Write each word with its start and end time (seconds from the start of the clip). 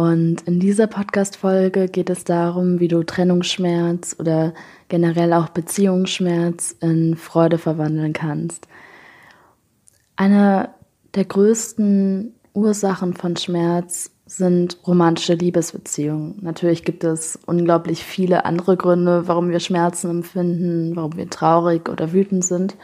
Und 0.00 0.40
in 0.46 0.60
dieser 0.60 0.86
Podcast-Folge 0.86 1.86
geht 1.86 2.08
es 2.08 2.24
darum, 2.24 2.80
wie 2.80 2.88
du 2.88 3.02
Trennungsschmerz 3.02 4.16
oder 4.18 4.54
generell 4.88 5.34
auch 5.34 5.50
Beziehungsschmerz 5.50 6.74
in 6.80 7.16
Freude 7.18 7.58
verwandeln 7.58 8.14
kannst. 8.14 8.66
Eine 10.16 10.70
der 11.14 11.26
größten 11.26 12.34
Ursachen 12.54 13.12
von 13.12 13.36
Schmerz 13.36 14.10
sind 14.24 14.78
romantische 14.86 15.34
Liebesbeziehungen. 15.34 16.38
Natürlich 16.40 16.84
gibt 16.86 17.04
es 17.04 17.38
unglaublich 17.44 18.02
viele 18.02 18.46
andere 18.46 18.78
Gründe, 18.78 19.28
warum 19.28 19.50
wir 19.50 19.60
Schmerzen 19.60 20.08
empfinden, 20.08 20.96
warum 20.96 21.14
wir 21.18 21.28
traurig 21.28 21.90
oder 21.90 22.14
wütend 22.14 22.46
sind. 22.46 22.74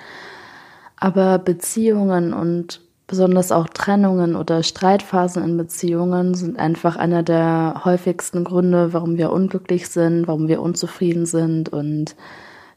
Aber 0.99 1.39
Beziehungen 1.39 2.35
und 2.35 2.86
Besonders 3.07 3.53
auch 3.53 3.69
Trennungen 3.69 4.35
oder 4.35 4.65
Streitphasen 4.65 5.45
in 5.45 5.57
Beziehungen 5.57 6.35
sind 6.35 6.59
einfach 6.59 6.97
einer 6.97 7.23
der 7.23 7.83
häufigsten 7.85 8.43
Gründe, 8.43 8.93
warum 8.93 9.17
wir 9.17 9.31
unglücklich 9.31 9.89
sind, 9.89 10.27
warum 10.27 10.49
wir 10.49 10.61
unzufrieden 10.61 11.25
sind 11.25 11.69
und 11.69 12.17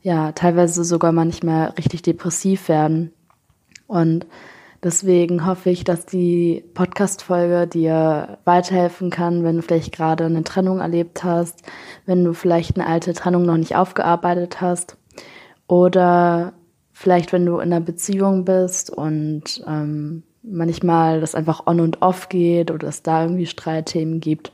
ja, 0.02 0.32
teilweise 0.32 0.84
sogar 0.84 1.12
manchmal 1.12 1.70
richtig 1.72 2.04
depressiv 2.04 2.70
werden. 2.70 3.12
Und 3.88 4.28
deswegen 4.84 5.48
hoffe 5.48 5.72
ich, 5.72 5.84
dass 5.84 6.06
die 6.06 6.64
Podcast-Folge 6.76 7.66
dir 7.66 8.38
weiterhelfen 8.46 9.10
kann, 9.10 9.44
wenn 9.44 9.58
du 9.58 9.62
vielleicht 9.64 9.94
gerade 9.94 10.26
eine 10.26 10.44
Trennung 10.44 10.80
erlebt 10.80 11.24
hast, 11.24 11.64
wenn 12.06 12.24
du 12.24 12.34
vielleicht 12.34 12.78
eine 12.78 12.88
alte 12.88 13.14
Trennung 13.14 13.44
noch 13.46 13.58
nicht 13.58 13.76
aufgearbeitet 13.76 14.62
hast 14.62 14.96
oder 15.68 16.54
vielleicht 17.00 17.32
wenn 17.32 17.46
du 17.46 17.60
in 17.60 17.72
einer 17.72 17.80
Beziehung 17.80 18.44
bist 18.44 18.90
und 18.90 19.64
ähm, 19.66 20.24
manchmal 20.44 21.22
das 21.22 21.34
einfach 21.34 21.66
on 21.66 21.80
und 21.80 22.02
off 22.02 22.28
geht 22.28 22.72
oder 22.72 22.90
es 22.90 23.04
da 23.04 23.24
irgendwie 23.24 23.46
Streitthemen 23.46 24.20
gibt. 24.20 24.52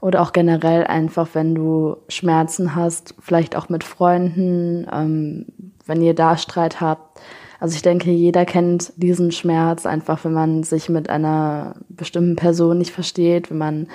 Oder 0.00 0.22
auch 0.22 0.32
generell 0.32 0.84
einfach, 0.84 1.30
wenn 1.32 1.56
du 1.56 1.96
Schmerzen 2.06 2.76
hast, 2.76 3.16
vielleicht 3.18 3.56
auch 3.56 3.70
mit 3.70 3.82
Freunden, 3.82 4.86
ähm, 4.92 5.46
wenn 5.84 6.00
ihr 6.00 6.14
da 6.14 6.36
Streit 6.36 6.80
habt. 6.80 7.20
Also 7.58 7.74
ich 7.74 7.82
denke, 7.82 8.12
jeder 8.12 8.44
kennt 8.44 8.92
diesen 8.94 9.32
Schmerz, 9.32 9.84
einfach 9.84 10.24
wenn 10.24 10.32
man 10.32 10.62
sich 10.62 10.88
mit 10.88 11.10
einer 11.10 11.74
bestimmten 11.88 12.36
Person 12.36 12.78
nicht 12.78 12.92
versteht, 12.92 13.50
wenn 13.50 13.58
man 13.58 13.88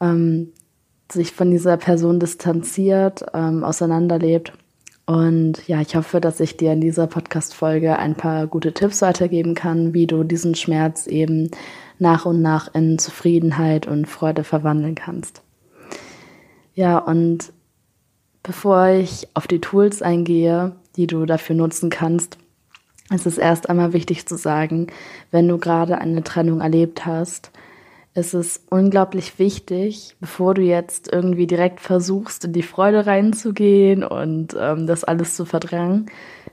ähm, 0.00 0.52
sich 1.10 1.32
von 1.32 1.50
dieser 1.50 1.78
Person 1.78 2.20
distanziert, 2.20 3.26
ähm, 3.34 3.64
auseinanderlebt. 3.64 4.52
Und 5.06 5.66
ja, 5.68 5.80
ich 5.80 5.94
hoffe, 5.94 6.20
dass 6.20 6.40
ich 6.40 6.56
dir 6.56 6.72
in 6.72 6.80
dieser 6.80 7.06
Podcast-Folge 7.06 7.96
ein 7.96 8.16
paar 8.16 8.48
gute 8.48 8.72
Tipps 8.74 9.02
weitergeben 9.02 9.54
kann, 9.54 9.94
wie 9.94 10.08
du 10.08 10.24
diesen 10.24 10.56
Schmerz 10.56 11.06
eben 11.06 11.52
nach 12.00 12.26
und 12.26 12.42
nach 12.42 12.74
in 12.74 12.98
Zufriedenheit 12.98 13.86
und 13.86 14.06
Freude 14.06 14.42
verwandeln 14.42 14.96
kannst. 14.96 15.42
Ja, 16.74 16.98
und 16.98 17.52
bevor 18.42 18.88
ich 18.88 19.28
auf 19.34 19.46
die 19.46 19.60
Tools 19.60 20.02
eingehe, 20.02 20.72
die 20.96 21.06
du 21.06 21.24
dafür 21.24 21.54
nutzen 21.54 21.88
kannst, 21.88 22.36
ist 23.14 23.26
es 23.26 23.38
erst 23.38 23.70
einmal 23.70 23.92
wichtig 23.92 24.26
zu 24.26 24.36
sagen, 24.36 24.88
wenn 25.30 25.46
du 25.46 25.58
gerade 25.58 25.98
eine 25.98 26.24
Trennung 26.24 26.60
erlebt 26.60 27.06
hast, 27.06 27.52
ist 28.16 28.32
es 28.32 28.64
unglaublich 28.70 29.38
wichtig, 29.38 30.16
bevor 30.20 30.54
du 30.54 30.62
jetzt 30.62 31.12
irgendwie 31.12 31.46
direkt 31.46 31.80
versuchst, 31.80 32.46
in 32.46 32.54
die 32.54 32.62
Freude 32.62 33.06
reinzugehen 33.06 34.02
und 34.02 34.56
ähm, 34.58 34.86
das 34.86 35.04
alles 35.04 35.36
zu 35.36 35.44
verdrängen, 35.44 36.06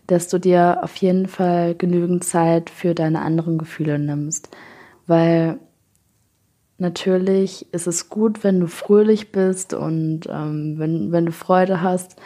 dass 0.06 0.28
du 0.28 0.40
dir 0.40 0.80
auf 0.84 0.98
jeden 0.98 1.28
Fall 1.28 1.74
genügend 1.74 2.26
Zeit 2.26 2.70
für 2.70 2.94
deine 2.94 3.22
anderen 3.22 3.58
Gefühle 3.58 3.98
nimmst. 3.98 4.50
Weil 5.08 5.58
natürlich 6.80 7.74
ist 7.74 7.88
es 7.88 8.10
gut, 8.10 8.44
wenn 8.44 8.60
du 8.60 8.68
fröhlich 8.68 9.32
bist 9.32 9.74
und 9.74 10.28
ähm, 10.30 10.76
wenn, 10.80 11.14
wenn 11.14 11.28
du 11.28 11.32
Freude 11.32 11.82
hast, 11.82 12.18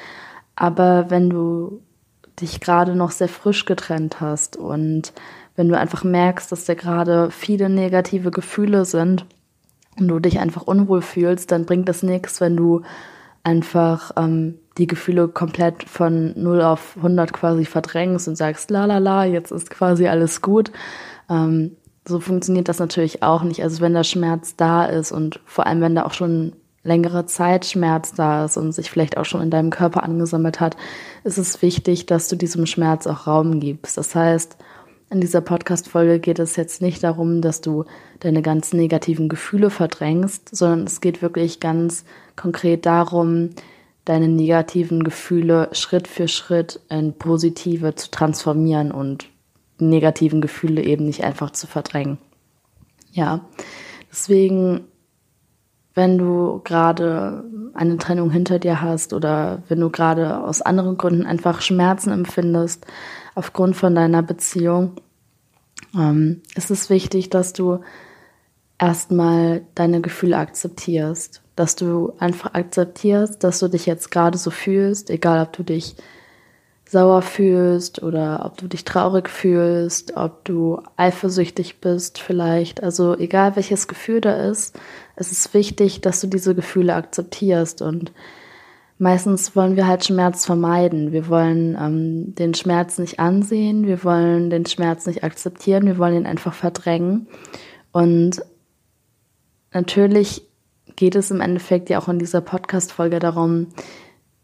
aber 0.55 1.11
wenn 1.11 1.29
du 1.29 1.83
dich 2.41 2.59
gerade 2.59 2.95
noch 2.95 3.11
sehr 3.11 3.29
frisch 3.29 3.65
getrennt 3.65 4.19
hast 4.19 4.57
und 4.57 5.13
wenn 5.57 5.67
du 5.67 5.77
einfach 5.77 6.05
merkst, 6.05 6.49
dass 6.51 6.63
da 6.63 6.75
gerade 6.75 7.29
viele 7.31 7.67
negative 7.67 8.31
Gefühle 8.31 8.85
sind 8.85 9.25
und 9.99 10.07
du 10.07 10.19
dich 10.19 10.39
einfach 10.39 10.61
unwohl 10.61 11.01
fühlst, 11.01 11.51
dann 11.51 11.65
bringt 11.65 11.89
das 11.89 12.03
nichts, 12.03 12.39
wenn 12.39 12.55
du 12.55 12.83
einfach 13.43 14.11
ähm, 14.15 14.59
die 14.77 14.87
Gefühle 14.87 15.27
komplett 15.27 15.83
von 15.83 16.33
0 16.41 16.61
auf 16.61 16.93
100 16.97 17.33
quasi 17.33 17.65
verdrängst 17.65 18.27
und 18.27 18.35
sagst, 18.35 18.69
la 18.69 18.85
la 18.85 18.99
la, 18.99 19.25
jetzt 19.25 19.51
ist 19.51 19.69
quasi 19.71 20.07
alles 20.07 20.41
gut. 20.41 20.71
Ähm, 21.29 21.75
so 22.07 22.19
funktioniert 22.19 22.69
das 22.69 22.79
natürlich 22.79 23.23
auch 23.23 23.43
nicht. 23.43 23.63
Also 23.63 23.81
wenn 23.81 23.93
der 23.93 24.03
Schmerz 24.03 24.55
da 24.55 24.85
ist 24.85 25.11
und 25.11 25.39
vor 25.45 25.65
allem 25.65 25.81
wenn 25.81 25.95
da 25.95 26.05
auch 26.05 26.13
schon 26.13 26.53
längere 26.83 27.25
Zeit 27.25 27.65
Schmerz 27.65 28.13
da 28.13 28.45
ist 28.45 28.57
und 28.57 28.71
sich 28.71 28.91
vielleicht 28.91 29.17
auch 29.17 29.25
schon 29.25 29.41
in 29.41 29.49
deinem 29.49 29.71
Körper 29.71 30.03
angesammelt 30.03 30.59
hat, 30.59 30.77
ist 31.23 31.37
es 31.37 31.61
wichtig, 31.61 32.05
dass 32.05 32.29
du 32.29 32.35
diesem 32.35 32.65
Schmerz 32.65 33.07
auch 33.07 33.27
Raum 33.27 33.59
gibst. 33.59 33.97
Das 33.97 34.15
heißt, 34.15 34.57
in 35.09 35.21
dieser 35.21 35.41
Podcast-Folge 35.41 36.19
geht 36.19 36.39
es 36.39 36.55
jetzt 36.57 36.81
nicht 36.81 37.03
darum, 37.03 37.41
dass 37.41 37.61
du 37.61 37.85
deine 38.19 38.41
ganzen 38.41 38.77
negativen 38.77 39.29
Gefühle 39.29 39.69
verdrängst, 39.69 40.55
sondern 40.55 40.85
es 40.85 40.99
geht 40.99 41.21
wirklich 41.21 41.59
ganz 41.59 42.03
konkret 42.35 42.85
darum, 42.85 43.51
deine 44.03 44.27
negativen 44.27 45.03
Gefühle 45.03 45.69
Schritt 45.71 46.07
für 46.07 46.27
Schritt 46.27 46.81
in 46.89 47.13
positive 47.13 47.95
zu 47.95 48.11
transformieren 48.11 48.91
und 48.91 49.27
negativen 49.79 50.41
Gefühle 50.41 50.83
eben 50.83 51.05
nicht 51.05 51.23
einfach 51.23 51.51
zu 51.51 51.67
verdrängen. 51.67 52.17
Ja, 53.11 53.41
deswegen, 54.11 54.81
wenn 55.93 56.17
du 56.17 56.61
gerade 56.63 57.45
eine 57.73 57.97
Trennung 57.97 58.29
hinter 58.29 58.59
dir 58.59 58.81
hast 58.81 59.13
oder 59.13 59.61
wenn 59.69 59.79
du 59.79 59.89
gerade 59.89 60.39
aus 60.39 60.61
anderen 60.61 60.97
Gründen 60.97 61.25
einfach 61.25 61.61
Schmerzen 61.61 62.11
empfindest, 62.11 62.85
aufgrund 63.37 63.75
von 63.75 63.93
deiner 63.93 64.23
Beziehung, 64.23 64.93
ähm, 65.95 66.41
ist 66.55 66.71
es 66.71 66.89
wichtig, 66.89 67.29
dass 67.29 67.53
du 67.53 67.81
erstmal 68.79 69.61
deine 69.75 70.01
Gefühle 70.01 70.37
akzeptierst, 70.37 71.43
dass 71.55 71.75
du 71.75 72.13
einfach 72.17 72.55
akzeptierst, 72.55 73.43
dass 73.43 73.59
du 73.59 73.67
dich 73.67 73.85
jetzt 73.85 74.09
gerade 74.09 74.39
so 74.39 74.49
fühlst, 74.49 75.11
egal 75.11 75.45
ob 75.45 75.53
du 75.53 75.61
dich 75.61 75.95
sauer 76.89 77.21
fühlst 77.21 78.01
oder 78.01 78.43
ob 78.43 78.57
du 78.57 78.67
dich 78.67 78.85
traurig 78.85 79.29
fühlst, 79.29 80.17
ob 80.17 80.43
du 80.43 80.81
eifersüchtig 80.95 81.79
bist 81.79 82.17
vielleicht. 82.17 82.81
Also 82.81 83.15
egal 83.17 83.55
welches 83.55 83.87
Gefühl 83.87 84.21
da 84.21 84.49
ist, 84.49 84.79
es 85.15 85.31
ist 85.31 85.53
wichtig, 85.53 86.01
dass 86.01 86.21
du 86.21 86.27
diese 86.27 86.55
Gefühle 86.55 86.95
akzeptierst 86.95 87.83
und 87.83 88.11
meistens 88.97 89.55
wollen 89.55 89.75
wir 89.75 89.87
halt 89.87 90.05
Schmerz 90.05 90.45
vermeiden. 90.45 91.11
Wir 91.11 91.27
wollen 91.27 91.77
ähm, 91.79 92.35
den 92.35 92.53
Schmerz 92.53 92.97
nicht 92.97 93.19
ansehen, 93.19 93.85
wir 93.85 94.03
wollen 94.03 94.49
den 94.49 94.65
Schmerz 94.65 95.05
nicht 95.05 95.23
akzeptieren, 95.23 95.85
wir 95.85 95.97
wollen 95.97 96.15
ihn 96.15 96.25
einfach 96.25 96.53
verdrängen. 96.53 97.27
Und 97.91 98.41
natürlich 99.71 100.43
geht 100.95 101.15
es 101.15 101.31
im 101.31 101.41
Endeffekt 101.41 101.89
ja 101.89 101.99
auch 101.99 102.07
in 102.07 102.19
dieser 102.19 102.41
Podcast-Folge 102.41 103.19
darum, 103.19 103.67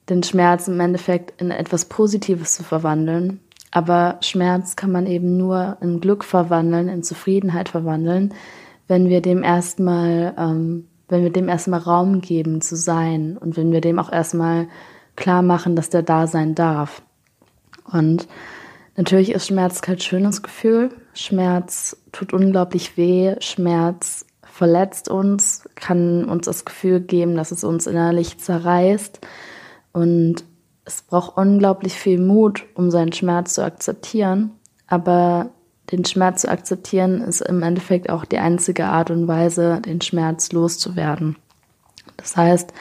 den 0.10 0.24
Schmerz 0.24 0.68
im 0.68 0.80
Endeffekt 0.80 1.42
in 1.42 1.50
etwas 1.50 1.86
Positives 1.86 2.56
zu 2.56 2.64
verwandeln. 2.64 3.40
Aber 3.72 4.20
Schmerz 4.22 4.76
kann 4.76 4.92
man 4.92 5.08
eben 5.08 5.38
nur 5.38 5.78
in 5.82 6.00
Glück 6.00 6.24
verwandeln, 6.24 6.90
in 6.90 7.02
Zufriedenheit 7.02 7.70
verwandeln, 7.70 8.34
wenn 8.88 9.10
wir 9.10 9.22
dem 9.22 9.44
erstmal 9.44 10.36
ähm, 10.38 10.88
wenn 11.10 11.24
wir 11.24 11.32
dem 11.32 11.50
erstmal 11.50 11.80
Raum 11.80 12.22
geben 12.22 12.62
zu 12.62 12.76
sein 12.76 13.38
und 13.38 13.58
wenn 13.58 13.72
wir 13.72 13.82
dem 13.82 14.00
auch 14.00 14.12
erstmal 14.12 14.68
klar 15.16 15.42
machen, 15.42 15.76
dass 15.76 15.90
der 15.90 16.02
da 16.02 16.28
sein 16.28 16.56
darf. 16.56 17.02
Und 17.92 18.28
natürlich 18.96 19.32
ist 19.32 19.48
Schmerz 19.48 19.82
kein 19.82 20.00
schönes 20.00 20.42
Gefühl. 20.42 20.90
Schmerz 21.14 21.98
tut 22.12 22.34
unglaublich 22.34 22.98
weh. 22.98 23.36
Schmerz 23.40 24.26
verletzt 24.42 25.10
uns, 25.10 25.68
kann 25.76 26.26
uns 26.26 26.46
das 26.46 26.66
Gefühl 26.66 27.00
geben, 27.00 27.36
dass 27.36 27.52
es 27.52 27.64
uns 27.64 27.88
innerlich 27.88 28.38
zerreißt. 28.38 29.20
Und 29.92 30.44
es 30.86 31.02
braucht 31.02 31.38
unglaublich 31.38 31.94
viel 31.94 32.20
Mut, 32.20 32.66
um 32.76 32.92
seinen 32.92 33.14
Schmerz 33.14 33.54
zu 33.54 33.64
akzeptieren. 33.64 34.52
Aber 34.88 35.50
den 35.92 36.06
Schmerz 36.06 36.42
zu 36.42 36.50
akzeptieren, 36.50 37.22
ist 37.22 37.42
im 37.42 37.62
Endeffekt 37.62 38.10
auch 38.10 38.26
die 38.26 38.38
einzige 38.38 38.86
Art 38.86 39.12
und 39.12 39.28
Weise, 39.28 39.82
den 39.82 40.02
Schmerz 40.02 40.52
loszuwerden. 40.52 41.36
Das 42.18 42.38
heißt, 42.38 42.74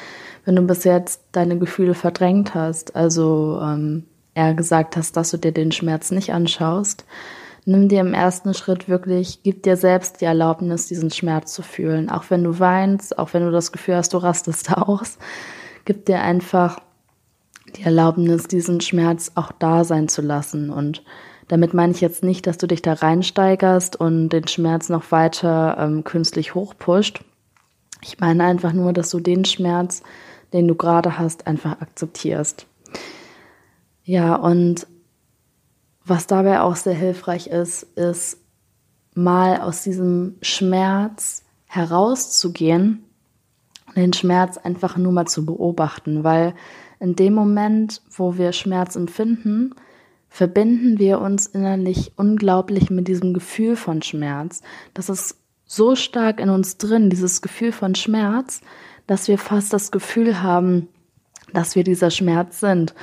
wenn 0.45 0.57
du 0.57 0.63
bis 0.63 0.85
jetzt 0.85 1.23
deine 1.33 1.59
Gefühle 1.59 1.95
verdrängt 1.95 2.55
hast, 2.55 2.97
also 2.97 3.61
ähm, 3.63 4.05
eher 4.35 4.55
gesagt 4.55 4.97
hast, 4.97 5.17
dass 5.17 5.31
du 5.31 5.37
dir 5.37 5.53
den 5.53 5.73
Schmerz 5.73 6.11
nicht 6.11 6.33
anschaust, 6.33 7.05
nimm 7.65 7.89
dir 7.89 8.01
im 8.01 8.15
ersten 8.15 8.55
Schritt 8.55 8.89
wirklich, 8.89 9.43
gib 9.43 9.63
dir 9.63 9.77
selbst 9.77 10.21
die 10.21 10.25
Erlaubnis, 10.25 10.87
diesen 10.87 11.11
Schmerz 11.11 11.53
zu 11.53 11.63
fühlen. 11.63 12.11
Auch 12.11 12.25
wenn 12.29 12.45
du 12.45 12.59
weinst, 12.59 13.19
auch 13.19 13.35
wenn 13.35 13.45
du 13.45 13.51
das 13.51 13.73
Gefühl 13.73 13.97
hast, 13.97 14.13
du 14.15 14.19
rastest 14.19 14.73
aus, 14.77 15.19
gib 15.85 16.07
dir 16.07 16.21
einfach 16.21 16.81
die 17.77 17.83
Erlaubnis, 17.83 18.49
diesen 18.49 18.81
Schmerz 18.81 19.33
auch 19.35 19.53
da 19.53 19.85
sein 19.85 20.09
zu 20.09 20.23
lassen. 20.23 20.71
Und 20.71 21.03
damit 21.53 21.75
meine 21.75 21.93
ich 21.93 22.01
jetzt 22.01 22.23
nicht, 22.23 22.47
dass 22.47 22.57
du 22.57 22.67
dich 22.67 22.81
da 22.81 22.95
reinsteigerst 22.95 23.95
und 23.97 24.31
den 24.31 24.49
Schmerz 24.49 24.89
noch 24.89 25.13
weiter 25.13 25.77
ähm, 25.79 26.03
künstlich 26.03 26.55
hochpusht. 26.55 27.23
Ich 28.01 28.19
meine 28.21 28.45
einfach 28.45 28.73
nur, 28.73 28.95
dass 28.95 29.11
du 29.11 29.21
den 29.21 29.45
Schmerz, 29.45 30.03
den 30.55 30.67
du 30.67 30.75
gerade 30.75 31.19
hast, 31.19 31.47
einfach 31.47 31.83
akzeptierst. 31.83 32.65
Ja, 34.03 34.35
und 34.35 34.87
was 36.07 36.27
dabei 36.27 36.63
auch 36.63 36.75
sehr 36.75 36.95
hilfreich 36.95 37.49
ist, 37.49 37.83
ist 37.83 38.39
mal 39.15 39.61
aus 39.61 39.83
diesem 39.83 40.37
Schmerz 40.41 41.43
herauszugehen 41.67 43.05
und 43.89 43.99
den 43.99 44.15
Schmerz 44.15 44.57
einfach 44.57 44.97
nur 44.97 45.13
mal 45.13 45.27
zu 45.27 45.45
beobachten, 45.45 46.25
weil 46.25 46.55
in 46.99 47.15
dem 47.15 47.35
Moment, 47.35 48.01
wo 48.09 48.39
wir 48.39 48.53
Schmerz 48.53 48.97
empfinden, 48.97 49.75
verbinden 50.33 50.99
wir 50.99 51.21
uns 51.21 51.47
innerlich 51.47 52.13
unglaublich 52.17 52.89
mit 52.89 53.07
diesem 53.07 53.35
Gefühl 53.35 53.77
von 53.77 54.01
Schmerz. 54.01 54.63
Das 54.95 55.11
ist 55.11 55.37
so 55.67 55.95
stark 55.95 56.41
in 56.41 56.49
uns 56.49 56.79
drin, 56.79 57.11
dieses 57.11 57.43
Gefühl 57.43 57.71
von 57.71 57.95
Schmerz, 57.95 58.63
dass 59.07 59.29
wir 59.29 59.37
fast 59.37 59.75
das 59.75 59.91
Gefühl 59.91 60.43
haben, 60.43 60.89
dass 61.53 61.77
wir 61.77 61.85
dieser 61.85 62.11
Schmerz 62.11 62.61
sind. 62.61 62.95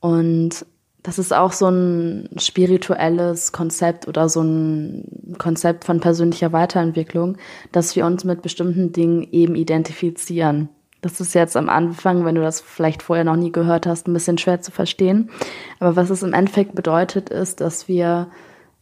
Und 0.00 0.66
das 1.02 1.18
ist 1.18 1.32
auch 1.32 1.52
so 1.52 1.68
ein 1.68 2.28
spirituelles 2.36 3.52
Konzept 3.52 4.06
oder 4.06 4.28
so 4.28 4.42
ein 4.42 5.36
Konzept 5.38 5.86
von 5.86 6.00
persönlicher 6.00 6.52
Weiterentwicklung, 6.52 7.38
dass 7.72 7.96
wir 7.96 8.04
uns 8.04 8.24
mit 8.24 8.42
bestimmten 8.42 8.92
Dingen 8.92 9.26
eben 9.32 9.54
identifizieren. 9.54 10.68
Das 11.00 11.20
ist 11.20 11.34
jetzt 11.34 11.56
am 11.56 11.68
Anfang, 11.68 12.24
wenn 12.24 12.34
du 12.34 12.40
das 12.40 12.60
vielleicht 12.60 13.02
vorher 13.02 13.24
noch 13.24 13.36
nie 13.36 13.52
gehört 13.52 13.86
hast, 13.86 14.08
ein 14.08 14.12
bisschen 14.12 14.38
schwer 14.38 14.60
zu 14.60 14.72
verstehen. 14.72 15.30
Aber 15.78 15.96
was 15.96 16.10
es 16.10 16.22
im 16.22 16.32
Endeffekt 16.32 16.74
bedeutet, 16.74 17.30
ist, 17.30 17.60
dass 17.60 17.86
wir 17.86 18.28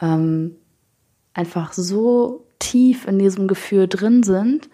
ähm, 0.01 0.57
einfach 1.35 1.73
so 1.75 2.47
tief 2.59 3.07
in 3.07 3.19
diesem 3.19 3.49
Gefühl 3.49 3.87
drin 3.87 4.23
sind, 4.23 4.71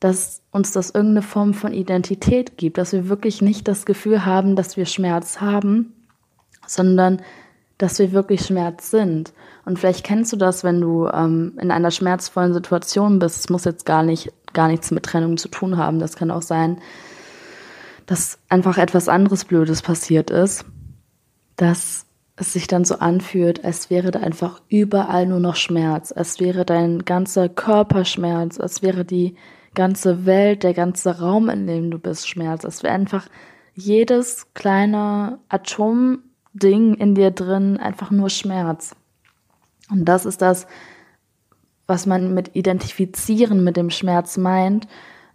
dass 0.00 0.42
uns 0.50 0.72
das 0.72 0.90
irgendeine 0.90 1.22
Form 1.22 1.54
von 1.54 1.72
Identität 1.72 2.56
gibt, 2.56 2.78
dass 2.78 2.92
wir 2.92 3.08
wirklich 3.08 3.42
nicht 3.42 3.68
das 3.68 3.86
Gefühl 3.86 4.24
haben, 4.24 4.56
dass 4.56 4.76
wir 4.76 4.86
Schmerz 4.86 5.40
haben, 5.40 5.92
sondern 6.66 7.22
dass 7.78 7.98
wir 7.98 8.12
wirklich 8.12 8.42
Schmerz 8.42 8.90
sind. 8.90 9.32
Und 9.64 9.78
vielleicht 9.78 10.04
kennst 10.04 10.32
du 10.32 10.36
das, 10.36 10.64
wenn 10.64 10.80
du 10.80 11.06
ähm, 11.06 11.52
in 11.60 11.70
einer 11.70 11.90
schmerzvollen 11.90 12.52
Situation 12.52 13.18
bist. 13.18 13.38
Es 13.38 13.50
muss 13.50 13.64
jetzt 13.64 13.86
gar 13.86 14.02
nicht, 14.02 14.32
gar 14.52 14.68
nichts 14.68 14.90
mit 14.90 15.04
Trennung 15.04 15.36
zu 15.36 15.48
tun 15.48 15.76
haben. 15.76 15.98
Das 15.98 16.16
kann 16.16 16.30
auch 16.30 16.42
sein, 16.42 16.80
dass 18.06 18.38
einfach 18.48 18.78
etwas 18.78 19.08
anderes 19.08 19.44
Blödes 19.44 19.82
passiert 19.82 20.30
ist, 20.30 20.64
dass 21.56 22.06
es 22.36 22.54
sich 22.54 22.66
dann 22.66 22.84
so 22.84 22.98
anfühlt, 22.98 23.64
als 23.64 23.90
wäre 23.90 24.10
da 24.10 24.20
einfach 24.20 24.62
überall 24.68 25.26
nur 25.26 25.40
noch 25.40 25.56
Schmerz. 25.56 26.12
Es 26.14 26.40
wäre 26.40 26.64
dein 26.64 27.04
ganzer 27.04 27.48
Körper 27.48 28.04
Schmerz. 28.04 28.58
Es 28.58 28.82
wäre 28.82 29.04
die 29.04 29.36
ganze 29.74 30.26
Welt, 30.26 30.62
der 30.62 30.74
ganze 30.74 31.20
Raum, 31.20 31.48
in 31.48 31.66
dem 31.66 31.90
du 31.90 31.98
bist, 31.98 32.28
Schmerz. 32.28 32.64
Es 32.64 32.82
wäre 32.82 32.94
einfach 32.94 33.26
jedes 33.74 34.52
kleine 34.54 35.38
Atom 35.48 36.20
Ding 36.52 36.94
in 36.94 37.14
dir 37.14 37.30
drin 37.30 37.76
einfach 37.76 38.10
nur 38.10 38.30
Schmerz. 38.30 38.96
Und 39.90 40.04
das 40.06 40.24
ist 40.24 40.42
das, 40.42 40.66
was 41.90 42.06
man 42.06 42.32
mit 42.32 42.54
Identifizieren 42.54 43.64
mit 43.64 43.76
dem 43.76 43.90
Schmerz 43.90 44.36
meint, 44.36 44.86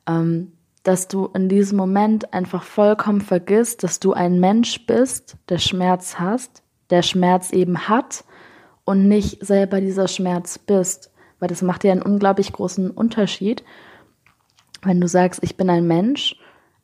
ähm, 0.07 0.53
dass 0.83 1.09
du 1.09 1.25
in 1.33 1.49
diesem 1.49 1.77
Moment 1.77 2.33
einfach 2.33 2.63
vollkommen 2.63 3.19
vergisst, 3.19 3.83
dass 3.83 3.99
du 3.99 4.13
ein 4.13 4.39
Mensch 4.39 4.85
bist, 4.85 5.35
der 5.49 5.57
Schmerz 5.57 6.17
hast, 6.17 6.63
der 6.91 7.01
Schmerz 7.01 7.51
eben 7.51 7.89
hat 7.89 8.23
und 8.85 9.09
nicht 9.09 9.45
selber 9.45 9.81
dieser 9.81 10.07
Schmerz 10.07 10.57
bist. 10.57 11.11
Weil 11.39 11.49
das 11.49 11.61
macht 11.61 11.83
ja 11.83 11.91
einen 11.91 12.01
unglaublich 12.01 12.53
großen 12.53 12.89
Unterschied, 12.89 13.65
wenn 14.81 15.01
du 15.01 15.09
sagst, 15.09 15.43
ich 15.43 15.57
bin 15.57 15.69
ein 15.69 15.85
Mensch, 15.85 16.37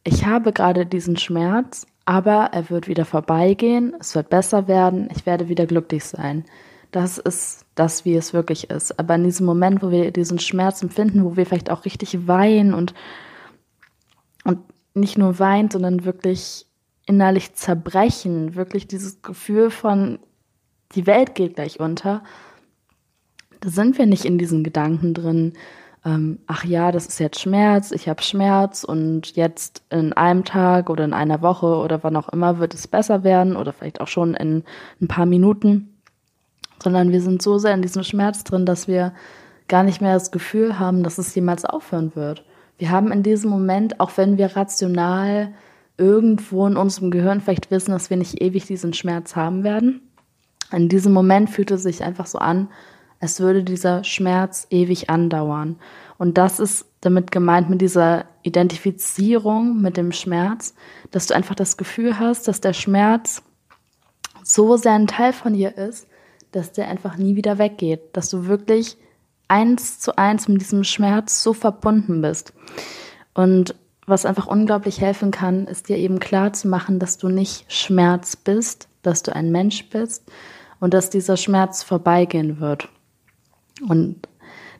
ich 0.03 0.25
habe 0.25 0.51
gerade 0.51 0.85
diesen 0.85 1.15
Schmerz, 1.15 1.88
aber 2.03 2.50
er 2.51 2.69
wird 2.69 2.89
wieder 2.89 3.06
vorbeigehen, 3.06 3.95
es 4.01 4.15
wird 4.15 4.29
besser 4.29 4.68
werden, 4.68 5.07
ich 5.15 5.25
werde 5.25 5.47
wieder 5.47 5.65
glücklich 5.65 6.03
sein. 6.03 6.44
Das 6.91 7.17
ist 7.17 7.65
das, 7.75 8.05
wie 8.05 8.15
es 8.15 8.33
wirklich 8.33 8.69
ist. 8.69 8.99
Aber 8.99 9.15
in 9.15 9.23
diesem 9.23 9.45
Moment, 9.45 9.81
wo 9.81 9.91
wir 9.91 10.11
diesen 10.11 10.39
Schmerz 10.39 10.83
empfinden, 10.83 11.23
wo 11.23 11.38
wir 11.38 11.45
vielleicht 11.45 11.69
auch 11.69 11.85
richtig 11.85 12.27
weinen 12.27 12.73
und, 12.73 12.93
und 14.43 14.59
nicht 14.93 15.17
nur 15.17 15.39
weint, 15.39 15.73
sondern 15.73 16.03
wirklich 16.03 16.65
innerlich 17.05 17.53
zerbrechen, 17.53 18.55
wirklich 18.55 18.88
dieses 18.88 19.21
Gefühl 19.21 19.69
von, 19.69 20.19
die 20.95 21.07
Welt 21.07 21.35
geht 21.35 21.55
gleich 21.55 21.79
unter, 21.79 22.23
da 23.61 23.69
sind 23.69 23.97
wir 23.97 24.05
nicht 24.05 24.25
in 24.25 24.37
diesen 24.37 24.63
Gedanken 24.63 25.13
drin, 25.13 25.53
ähm, 26.03 26.39
ach 26.47 26.65
ja, 26.65 26.91
das 26.91 27.05
ist 27.05 27.19
jetzt 27.19 27.39
Schmerz, 27.39 27.91
ich 27.91 28.09
habe 28.09 28.23
Schmerz 28.23 28.83
und 28.83 29.35
jetzt 29.35 29.83
in 29.91 30.13
einem 30.13 30.44
Tag 30.44 30.89
oder 30.89 31.05
in 31.05 31.13
einer 31.13 31.41
Woche 31.41 31.67
oder 31.67 32.03
wann 32.03 32.15
auch 32.15 32.29
immer 32.29 32.57
wird 32.57 32.73
es 32.73 32.87
besser 32.87 33.23
werden 33.23 33.55
oder 33.55 33.71
vielleicht 33.71 34.01
auch 34.01 34.07
schon 34.07 34.33
in 34.33 34.63
ein 34.99 35.07
paar 35.07 35.27
Minuten, 35.27 35.90
sondern 36.81 37.12
wir 37.12 37.22
sind 37.22 37.42
so 37.42 37.57
sehr 37.57 37.74
in 37.74 37.81
diesem 37.81 38.04
Schmerz 38.04 38.44
drin, 38.44 38.66
dass 38.66 38.88
wir 38.88 39.13
gar 39.68 39.83
nicht 39.83 40.01
mehr 40.01 40.13
das 40.13 40.31
Gefühl 40.31 40.80
haben, 40.80 41.04
dass 41.04 41.18
es 41.18 41.33
jemals 41.33 41.66
aufhören 41.66 42.16
wird. 42.16 42.44
Wir 42.78 42.89
haben 42.89 43.12
in 43.12 43.24
diesem 43.24 43.50
Moment, 43.50 44.00
auch 44.00 44.12
wenn 44.18 44.38
wir 44.38 44.56
rational 44.56 45.54
irgendwo 45.98 46.66
in 46.66 46.78
unserem 46.78 47.12
Gehirn 47.12 47.42
vielleicht 47.42 47.69
wissen, 47.72 47.92
dass 47.92 48.10
wir 48.10 48.18
nicht 48.18 48.42
ewig 48.42 48.66
diesen 48.66 48.94
Schmerz 48.94 49.36
haben 49.36 49.63
werden, 49.63 50.01
in 50.72 50.89
diesem 50.89 51.13
Moment 51.13 51.50
fühlt 51.50 51.72
es 51.72 51.83
sich 51.83 52.04
einfach 52.04 52.25
so 52.25 52.39
an, 52.39 52.69
als 53.19 53.39
würde 53.39 53.63
dieser 53.63 54.04
Schmerz 54.04 54.68
ewig 54.69 55.10
andauern. 55.10 55.78
Und 56.18 56.38
das 56.38 56.60
ist 56.60 56.86
damit 57.01 57.31
gemeint 57.31 57.69
mit 57.69 57.81
dieser 57.81 58.25
Identifizierung 58.44 59.81
mit 59.81 59.98
dem 59.98 60.12
Schmerz, 60.12 60.73
dass 61.11 61.28
du 61.28 61.35
einfach 61.35 61.56
das 61.56 61.78
Gefühl 61.78 62.19
hast, 62.19 62.47
dass 62.47 62.61
der 62.61 62.73
Schmerz 62.73 63.44
so 64.44 64.78
sehr 64.78 64.94
ein 64.94 65.07
Teil 65.07 65.33
von 65.33 65.54
dir 65.54 65.78
ist, 65.78 66.07
dass 66.51 66.71
der 66.71 66.87
einfach 66.87 67.17
nie 67.17 67.35
wieder 67.35 67.57
weggeht, 67.57 68.01
dass 68.13 68.29
du 68.29 68.45
wirklich 68.45 68.97
eins 69.47 69.99
zu 69.99 70.17
eins 70.17 70.47
mit 70.47 70.61
diesem 70.61 70.83
Schmerz 70.83 71.43
so 71.43 71.53
verbunden 71.53 72.21
bist. 72.21 72.53
Und 73.33 73.75
was 74.05 74.25
einfach 74.25 74.47
unglaublich 74.47 74.99
helfen 75.01 75.31
kann, 75.31 75.67
ist 75.67 75.89
dir 75.89 75.97
eben 75.97 76.19
klar 76.19 76.53
zu 76.53 76.67
machen, 76.67 76.99
dass 76.99 77.17
du 77.17 77.29
nicht 77.29 77.71
Schmerz 77.71 78.35
bist, 78.35 78.87
dass 79.03 79.23
du 79.23 79.33
ein 79.35 79.51
Mensch 79.51 79.89
bist 79.89 80.23
und 80.79 80.93
dass 80.93 81.09
dieser 81.09 81.37
Schmerz 81.37 81.83
vorbeigehen 81.83 82.59
wird. 82.59 82.89
Und 83.87 84.27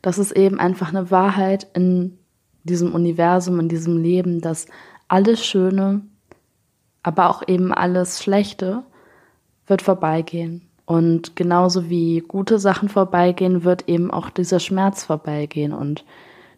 das 0.02 0.18
ist 0.18 0.32
eben 0.32 0.60
einfach 0.60 0.90
eine 0.90 1.12
Wahrheit 1.12 1.68
in 1.74 2.18
diesem 2.64 2.94
Universum, 2.94 3.60
in 3.60 3.70
diesem 3.70 3.98
Leben, 4.02 4.42
dass 4.42 4.68
alles 5.08 5.46
Schöne, 5.46 6.02
aber 7.04 7.30
auch 7.30 7.48
eben 7.48 7.74
alles 7.74 8.24
Schlechte 8.24 8.84
wird 9.68 9.82
vorbeigehen. 9.82 10.71
Und 10.92 11.38
genauso 11.38 11.90
wie 11.90 12.20
gute 12.20 12.60
Sachen 12.60 12.90
vorbeigehen, 12.90 13.64
wird 13.64 13.88
eben 13.88 14.12
auch 14.12 14.30
dieser 14.30 14.60
Schmerz 14.60 15.06
vorbeigehen. 15.06 15.72
Und 15.72 16.04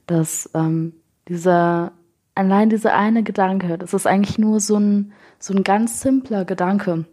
dass 0.08 0.50
ähm, 0.56 0.94
dieser, 1.28 1.92
allein 2.34 2.72
dieser 2.72 2.96
eine 2.96 3.22
Gedanke, 3.22 3.78
das 3.78 3.94
ist 3.94 4.08
eigentlich 4.08 4.40
nur 4.40 4.60
so 4.60 4.78
ein, 4.78 5.14
so 5.38 5.54
ein 5.54 5.64
ganz 5.64 6.02
simpler 6.02 6.46
Gedanke. 6.46 7.06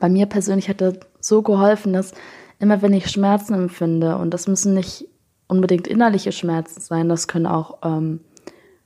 Bei 0.00 0.10
mir 0.10 0.26
persönlich 0.26 0.68
hat 0.68 0.82
er 0.82 0.98
so 1.18 1.40
geholfen, 1.40 1.94
dass 1.94 2.12
immer 2.58 2.82
wenn 2.82 2.92
ich 2.92 3.10
Schmerzen 3.10 3.54
empfinde, 3.54 4.18
und 4.18 4.34
das 4.34 4.46
müssen 4.46 4.74
nicht 4.74 5.08
unbedingt 5.48 5.86
innerliche 5.86 6.32
Schmerzen 6.32 6.82
sein, 6.82 7.08
das 7.08 7.26
können 7.26 7.46
auch 7.46 7.78
ähm, 7.82 8.20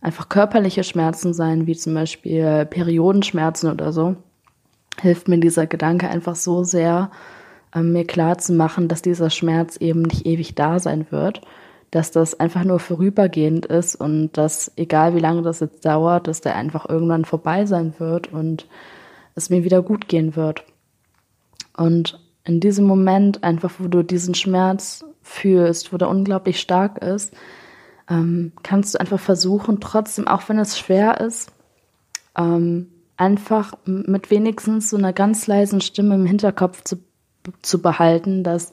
einfach 0.00 0.28
körperliche 0.28 0.84
Schmerzen 0.84 1.34
sein, 1.34 1.66
wie 1.66 1.74
zum 1.74 1.94
Beispiel 1.94 2.66
Periodenschmerzen 2.66 3.68
oder 3.68 3.92
so, 3.92 4.14
hilft 5.00 5.26
mir 5.26 5.40
dieser 5.40 5.66
Gedanke 5.66 6.08
einfach 6.08 6.36
so 6.36 6.62
sehr, 6.62 7.10
mir 7.74 8.06
klar 8.06 8.38
zu 8.38 8.52
machen, 8.52 8.88
dass 8.88 9.02
dieser 9.02 9.30
Schmerz 9.30 9.76
eben 9.76 10.02
nicht 10.02 10.26
ewig 10.26 10.54
da 10.54 10.78
sein 10.78 11.06
wird, 11.10 11.42
dass 11.90 12.10
das 12.10 12.38
einfach 12.38 12.64
nur 12.64 12.80
vorübergehend 12.80 13.66
ist 13.66 13.94
und 13.96 14.32
dass, 14.32 14.72
egal 14.76 15.14
wie 15.14 15.20
lange 15.20 15.42
das 15.42 15.60
jetzt 15.60 15.84
dauert, 15.84 16.26
dass 16.26 16.40
der 16.40 16.56
einfach 16.56 16.88
irgendwann 16.88 17.24
vorbei 17.24 17.66
sein 17.66 17.94
wird 17.98 18.32
und 18.32 18.66
es 19.34 19.50
mir 19.50 19.64
wieder 19.64 19.82
gut 19.82 20.08
gehen 20.08 20.36
wird. 20.36 20.64
Und 21.76 22.20
in 22.44 22.60
diesem 22.60 22.86
Moment, 22.86 23.44
einfach 23.44 23.74
wo 23.78 23.88
du 23.88 24.02
diesen 24.02 24.34
Schmerz 24.34 25.04
fühlst, 25.22 25.92
wo 25.92 25.96
der 25.96 26.08
unglaublich 26.08 26.60
stark 26.60 26.98
ist, 27.02 27.34
ähm, 28.10 28.52
kannst 28.62 28.94
du 28.94 29.00
einfach 29.00 29.20
versuchen, 29.20 29.80
trotzdem, 29.80 30.26
auch 30.26 30.48
wenn 30.48 30.58
es 30.58 30.78
schwer 30.78 31.20
ist, 31.20 31.52
ähm, 32.36 32.88
einfach 33.16 33.74
mit 33.84 34.30
wenigstens 34.30 34.90
so 34.90 34.96
einer 34.96 35.12
ganz 35.12 35.46
leisen 35.46 35.80
Stimme 35.80 36.14
im 36.14 36.24
Hinterkopf 36.24 36.84
zu, 36.84 36.96
zu 37.62 37.80
behalten, 37.80 38.42
dass 38.44 38.72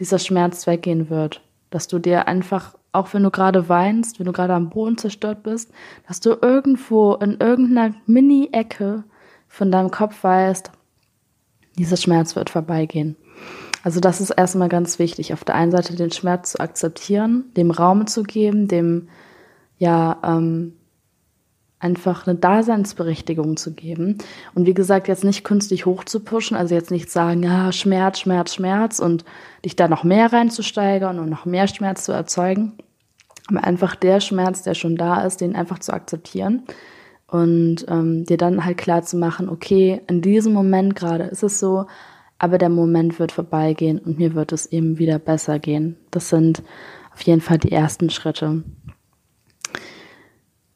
dieser 0.00 0.18
Schmerz 0.18 0.66
weggehen 0.66 1.10
wird. 1.10 1.42
Dass 1.70 1.88
du 1.88 1.98
dir 1.98 2.28
einfach, 2.28 2.76
auch 2.92 3.12
wenn 3.14 3.22
du 3.22 3.30
gerade 3.30 3.68
weinst, 3.68 4.18
wenn 4.18 4.26
du 4.26 4.32
gerade 4.32 4.54
am 4.54 4.70
Boden 4.70 4.98
zerstört 4.98 5.42
bist, 5.42 5.70
dass 6.06 6.20
du 6.20 6.36
irgendwo 6.40 7.14
in 7.14 7.38
irgendeiner 7.40 7.94
Mini-Ecke 8.06 9.04
von 9.48 9.70
deinem 9.70 9.90
Kopf 9.90 10.22
weißt, 10.22 10.70
dieser 11.78 11.96
Schmerz 11.96 12.36
wird 12.36 12.50
vorbeigehen. 12.50 13.16
Also 13.82 14.00
das 14.00 14.20
ist 14.20 14.30
erstmal 14.30 14.68
ganz 14.68 14.98
wichtig, 14.98 15.32
auf 15.32 15.44
der 15.44 15.56
einen 15.56 15.70
Seite 15.70 15.94
den 15.94 16.10
Schmerz 16.10 16.52
zu 16.52 16.60
akzeptieren, 16.60 17.52
dem 17.56 17.70
Raum 17.70 18.06
zu 18.06 18.22
geben, 18.22 18.66
dem 18.66 19.08
ja 19.78 20.18
ähm, 20.24 20.74
einfach 21.84 22.26
eine 22.26 22.36
Daseinsberechtigung 22.36 23.56
zu 23.56 23.74
geben. 23.74 24.18
Und 24.54 24.66
wie 24.66 24.74
gesagt, 24.74 25.06
jetzt 25.06 25.22
nicht 25.22 25.44
künstlich 25.44 25.86
hochzupushen, 25.86 26.56
also 26.56 26.74
jetzt 26.74 26.90
nicht 26.90 27.10
sagen, 27.10 27.42
ja, 27.42 27.70
Schmerz, 27.70 28.20
Schmerz, 28.20 28.54
Schmerz 28.54 28.98
und 28.98 29.24
dich 29.64 29.76
da 29.76 29.86
noch 29.86 30.02
mehr 30.02 30.32
reinzusteigern 30.32 31.18
und 31.18 31.28
noch 31.28 31.44
mehr 31.44 31.68
Schmerz 31.68 32.04
zu 32.04 32.12
erzeugen. 32.12 32.72
Aber 33.48 33.62
einfach 33.62 33.94
der 33.94 34.20
Schmerz, 34.20 34.62
der 34.62 34.74
schon 34.74 34.96
da 34.96 35.20
ist, 35.20 35.42
den 35.42 35.54
einfach 35.54 35.78
zu 35.78 35.92
akzeptieren 35.92 36.62
und 37.26 37.84
ähm, 37.88 38.24
dir 38.24 38.38
dann 38.38 38.64
halt 38.64 38.78
klar 38.78 39.02
zu 39.02 39.18
machen, 39.18 39.50
okay, 39.50 40.00
in 40.08 40.22
diesem 40.22 40.54
Moment 40.54 40.96
gerade 40.96 41.24
ist 41.24 41.42
es 41.42 41.60
so, 41.60 41.86
aber 42.38 42.56
der 42.56 42.70
Moment 42.70 43.18
wird 43.18 43.32
vorbeigehen 43.32 43.98
und 43.98 44.18
mir 44.18 44.34
wird 44.34 44.52
es 44.52 44.66
eben 44.66 44.98
wieder 44.98 45.18
besser 45.18 45.58
gehen. 45.58 45.96
Das 46.10 46.30
sind 46.30 46.62
auf 47.12 47.20
jeden 47.22 47.42
Fall 47.42 47.58
die 47.58 47.72
ersten 47.72 48.08
Schritte. 48.08 48.62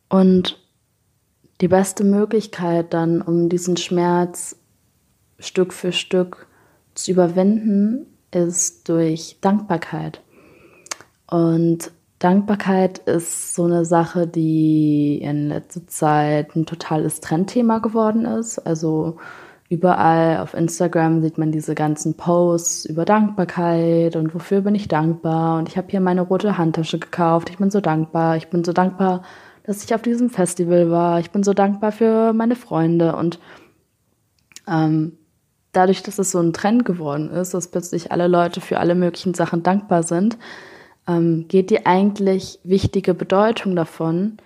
Und 0.08 0.58
die 1.60 1.68
beste 1.68 2.04
Möglichkeit 2.04 2.94
dann, 2.94 3.20
um 3.20 3.48
diesen 3.48 3.76
Schmerz 3.76 4.56
Stück 5.38 5.72
für 5.72 5.92
Stück 5.92 6.46
zu 6.94 7.10
überwinden, 7.10 8.06
ist 8.30 8.88
durch 8.88 9.38
Dankbarkeit. 9.40 10.20
Und 11.30 11.90
Dankbarkeit 12.18 12.98
ist 12.98 13.54
so 13.54 13.64
eine 13.64 13.84
Sache, 13.84 14.26
die 14.26 15.18
in 15.22 15.48
letzter 15.48 15.86
Zeit 15.86 16.56
ein 16.56 16.66
totales 16.66 17.20
Trendthema 17.20 17.78
geworden 17.78 18.24
ist. 18.24 18.58
Also 18.58 19.18
überall 19.68 20.38
auf 20.38 20.54
Instagram 20.54 21.22
sieht 21.22 21.38
man 21.38 21.52
diese 21.52 21.74
ganzen 21.74 22.14
Posts 22.14 22.86
über 22.86 23.04
Dankbarkeit 23.04 24.16
und 24.16 24.34
wofür 24.34 24.62
bin 24.62 24.74
ich 24.74 24.88
dankbar. 24.88 25.58
Und 25.58 25.68
ich 25.68 25.76
habe 25.76 25.88
hier 25.90 26.00
meine 26.00 26.22
rote 26.22 26.58
Handtasche 26.58 26.98
gekauft. 26.98 27.50
Ich 27.50 27.58
bin 27.58 27.70
so 27.70 27.80
dankbar. 27.80 28.36
Ich 28.36 28.48
bin 28.48 28.64
so 28.64 28.72
dankbar 28.72 29.22
dass 29.68 29.84
ich 29.84 29.94
auf 29.94 30.00
diesem 30.00 30.30
Festival 30.30 30.90
war. 30.90 31.20
Ich 31.20 31.30
bin 31.30 31.42
so 31.42 31.52
dankbar 31.52 31.92
für 31.92 32.32
meine 32.32 32.56
Freunde 32.56 33.14
und 33.14 33.38
ähm, 34.66 35.18
dadurch, 35.72 36.02
dass 36.02 36.18
es 36.18 36.30
so 36.30 36.40
ein 36.40 36.54
Trend 36.54 36.86
geworden 36.86 37.28
ist, 37.28 37.52
dass 37.52 37.68
plötzlich 37.68 38.10
alle 38.10 38.28
Leute 38.28 38.62
für 38.62 38.78
alle 38.78 38.94
möglichen 38.94 39.34
Sachen 39.34 39.62
dankbar 39.62 40.04
sind, 40.04 40.38
ähm, 41.06 41.48
geht 41.48 41.68
die 41.68 41.84
eigentlich 41.84 42.60
wichtige 42.64 43.12
Bedeutung 43.12 43.76
davon 43.76 44.38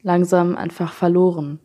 langsam 0.00 0.56
einfach 0.56 0.94
verloren. 0.94 1.58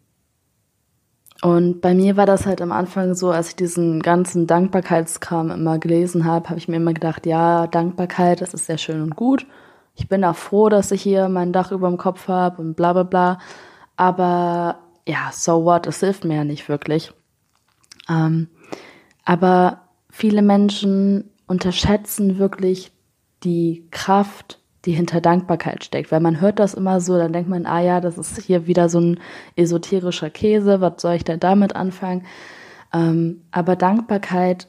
Und 1.42 1.80
bei 1.80 1.94
mir 1.94 2.18
war 2.18 2.26
das 2.26 2.46
halt 2.46 2.62
am 2.62 2.74
Anfang 2.74 3.16
so, 3.16 3.32
als 3.32 3.52
ich 3.52 3.56
diesen 3.56 4.02
ganzen 4.02 4.46
Dankbarkeitskram 4.46 5.52
immer 5.52 5.80
gelesen 5.80 6.26
habe, 6.26 6.50
habe 6.50 6.60
ich 6.60 6.68
mir 6.68 6.76
immer 6.76 6.94
gedacht, 6.94 7.26
ja, 7.26 7.66
Dankbarkeit, 7.68 8.42
das 8.42 8.54
ist 8.54 8.66
sehr 8.66 8.78
schön 8.78 9.02
und 9.02 9.16
gut 9.16 9.46
ich 10.00 10.08
bin 10.08 10.24
auch 10.24 10.36
froh, 10.36 10.70
dass 10.70 10.92
ich 10.92 11.02
hier 11.02 11.28
mein 11.28 11.52
Dach 11.52 11.72
über 11.72 11.90
dem 11.90 11.98
Kopf 11.98 12.30
habe 12.30 12.62
und 12.62 12.76
bla 12.76 12.94
bla 12.94 13.04
bla. 13.04 13.40
Aber 13.98 14.80
ja, 15.06 15.30
so 15.34 15.66
what, 15.66 15.88
es 15.88 16.00
hilft 16.00 16.24
mir 16.24 16.38
ja 16.38 16.44
nicht 16.46 16.70
wirklich. 16.70 17.12
Ähm, 18.08 18.48
aber 19.26 19.82
viele 20.10 20.42
Menschen 20.42 21.32
unterschätzen 21.48 22.40
wirklich 22.40 22.94
die 23.44 23.88
Kraft, 23.92 24.60
die 24.86 24.94
hinter 24.94 25.20
Dankbarkeit 25.20 25.84
steckt. 25.84 26.14
Weil 26.14 26.22
man 26.22 26.40
hört 26.40 26.60
das 26.60 26.76
immer 26.76 27.02
so, 27.02 27.18
dann 27.18 27.34
denkt 27.34 27.50
man, 27.50 27.66
ah 27.66 27.82
ja, 27.82 28.00
das 28.00 28.18
ist 28.18 28.40
hier 28.42 28.68
wieder 28.68 28.88
so 28.88 29.02
ein 29.02 29.20
esoterischer 29.58 30.30
Käse, 30.30 30.80
was 30.80 31.02
soll 31.02 31.16
ich 31.16 31.26
denn 31.26 31.42
damit 31.42 31.76
anfangen? 31.76 32.26
Ähm, 32.94 33.42
aber 33.52 33.76
Dankbarkeit 33.76 34.68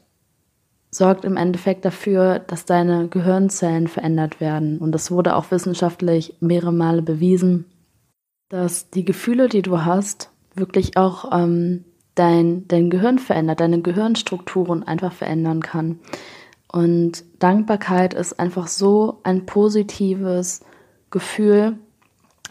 sorgt 0.90 1.24
im 1.24 1.36
Endeffekt 1.36 1.84
dafür, 1.84 2.40
dass 2.40 2.64
deine 2.64 3.08
Gehirnzellen 3.08 3.86
verändert 3.86 4.40
werden. 4.40 4.78
Und 4.78 4.92
das 4.92 5.10
wurde 5.10 5.36
auch 5.36 5.50
wissenschaftlich 5.50 6.34
mehrere 6.40 6.72
Male 6.72 7.02
bewiesen, 7.02 7.66
dass 8.48 8.90
die 8.90 9.04
Gefühle, 9.04 9.48
die 9.48 9.62
du 9.62 9.84
hast, 9.84 10.30
wirklich 10.54 10.96
auch 10.96 11.30
ähm, 11.32 11.84
dein, 12.16 12.66
dein 12.66 12.90
Gehirn 12.90 13.18
verändert, 13.18 13.60
deine 13.60 13.80
Gehirnstrukturen 13.80 14.82
einfach 14.82 15.12
verändern 15.12 15.62
kann. 15.62 16.00
Und 16.72 17.24
Dankbarkeit 17.38 18.14
ist 18.14 18.38
einfach 18.38 18.66
so 18.66 19.18
ein 19.22 19.46
positives 19.46 20.60
Gefühl, 21.10 21.78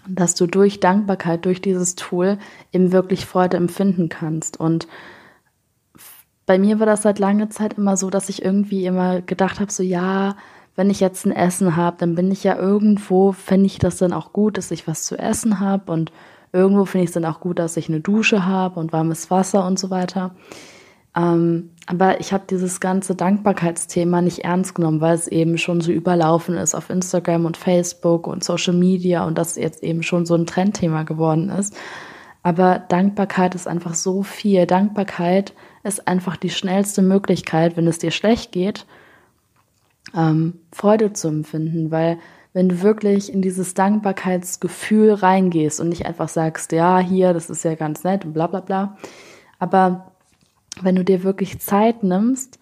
dass 0.08 0.36
du 0.36 0.48
durch 0.48 0.80
Dankbarkeit, 0.80 1.46
durch 1.46 1.62
dieses 1.62 1.96
Tool 1.96 2.38
eben 2.72 2.92
wirklich 2.92 3.26
Freude 3.26 3.58
empfinden 3.58 4.10
kannst. 4.10 4.60
Und 4.60 4.88
bei 6.50 6.58
mir 6.58 6.80
war 6.80 6.88
das 6.88 7.04
seit 7.04 7.20
langer 7.20 7.52
Zeit 7.52 7.74
immer 7.74 7.96
so, 7.96 8.10
dass 8.10 8.28
ich 8.28 8.44
irgendwie 8.44 8.88
immer 8.88 9.22
gedacht 9.22 9.60
habe, 9.60 9.72
so 9.72 9.84
ja, 9.84 10.36
wenn 10.76 10.90
ich 10.90 11.00
jetzt 11.00 11.28
ein 11.28 11.32
Essen 11.32 11.76
habe, 11.76 11.98
dann 12.00 12.16
bin 12.16 12.32
ich 12.32 12.44
ja 12.44 12.58
irgendwo, 12.58 13.34
fände 13.34 13.68
ich 13.68 13.78
das 13.78 13.98
dann 13.98 14.14
auch 14.14 14.34
gut, 14.34 14.58
dass 14.58 14.72
ich 14.72 14.88
was 14.88 15.04
zu 15.04 15.16
essen 15.16 15.60
habe 15.60 15.92
und 15.92 16.12
irgendwo 16.52 16.86
finde 16.86 17.04
ich 17.04 17.10
es 17.10 17.14
dann 17.14 17.26
auch 17.26 17.40
gut, 17.40 17.60
dass 17.60 17.78
ich 17.78 17.88
eine 17.88 18.00
Dusche 18.00 18.48
habe 18.48 18.80
und 18.80 18.92
warmes 18.92 19.30
Wasser 19.30 19.64
und 19.64 19.78
so 19.78 19.92
weiter. 19.92 20.32
Ähm, 21.16 21.70
aber 21.86 22.20
ich 22.20 22.34
habe 22.34 22.46
dieses 22.50 22.80
ganze 22.80 23.14
Dankbarkeitsthema 23.14 24.24
nicht 24.24 24.40
ernst 24.40 24.74
genommen, 24.74 25.02
weil 25.02 25.14
es 25.14 25.28
eben 25.28 25.60
schon 25.60 25.82
so 25.82 25.92
überlaufen 25.92 26.58
ist 26.58 26.74
auf 26.74 26.90
Instagram 26.90 27.46
und 27.46 27.58
Facebook 27.58 28.26
und 28.26 28.44
Social 28.44 28.74
Media 28.74 29.24
und 29.24 29.38
das 29.38 29.56
jetzt 29.56 29.84
eben 29.84 30.02
schon 30.02 30.26
so 30.26 30.34
ein 30.34 30.48
Trendthema 30.48 31.04
geworden 31.04 31.50
ist. 31.50 31.76
Aber 32.42 32.80
Dankbarkeit 32.80 33.56
ist 33.56 33.68
einfach 33.68 33.94
so 33.94 34.24
viel. 34.24 34.66
Dankbarkeit 34.66 35.54
ist 35.84 36.08
einfach 36.08 36.38
die 36.38 36.50
schnellste 36.50 37.02
Möglichkeit, 37.02 37.76
wenn 37.76 37.88
es 37.88 38.00
dir 38.00 38.12
schlecht 38.12 38.52
geht, 38.52 38.86
ähm, 40.16 40.60
Freude 40.72 41.14
zu 41.14 41.28
empfinden, 41.28 41.92
weil 41.92 42.18
wenn 42.54 42.70
du 42.70 42.82
wirklich 42.82 43.32
in 43.32 43.42
dieses 43.42 43.74
Dankbarkeitsgefühl 43.74 45.14
reingehst 45.14 45.80
und 45.80 45.90
nicht 45.90 46.06
einfach 46.06 46.30
sagst, 46.30 46.72
ja, 46.72 47.00
hier, 47.00 47.34
das 47.34 47.50
ist 47.50 47.64
ja 47.64 47.76
ganz 47.76 48.04
nett 48.04 48.26
und 48.26 48.34
bla 48.34 48.48
bla 48.48 48.62
bla, 48.62 48.98
aber 49.60 50.12
wenn 50.82 50.96
du 50.96 51.04
dir 51.04 51.24
wirklich 51.24 51.60
Zeit 51.60 52.04
nimmst, 52.04 52.60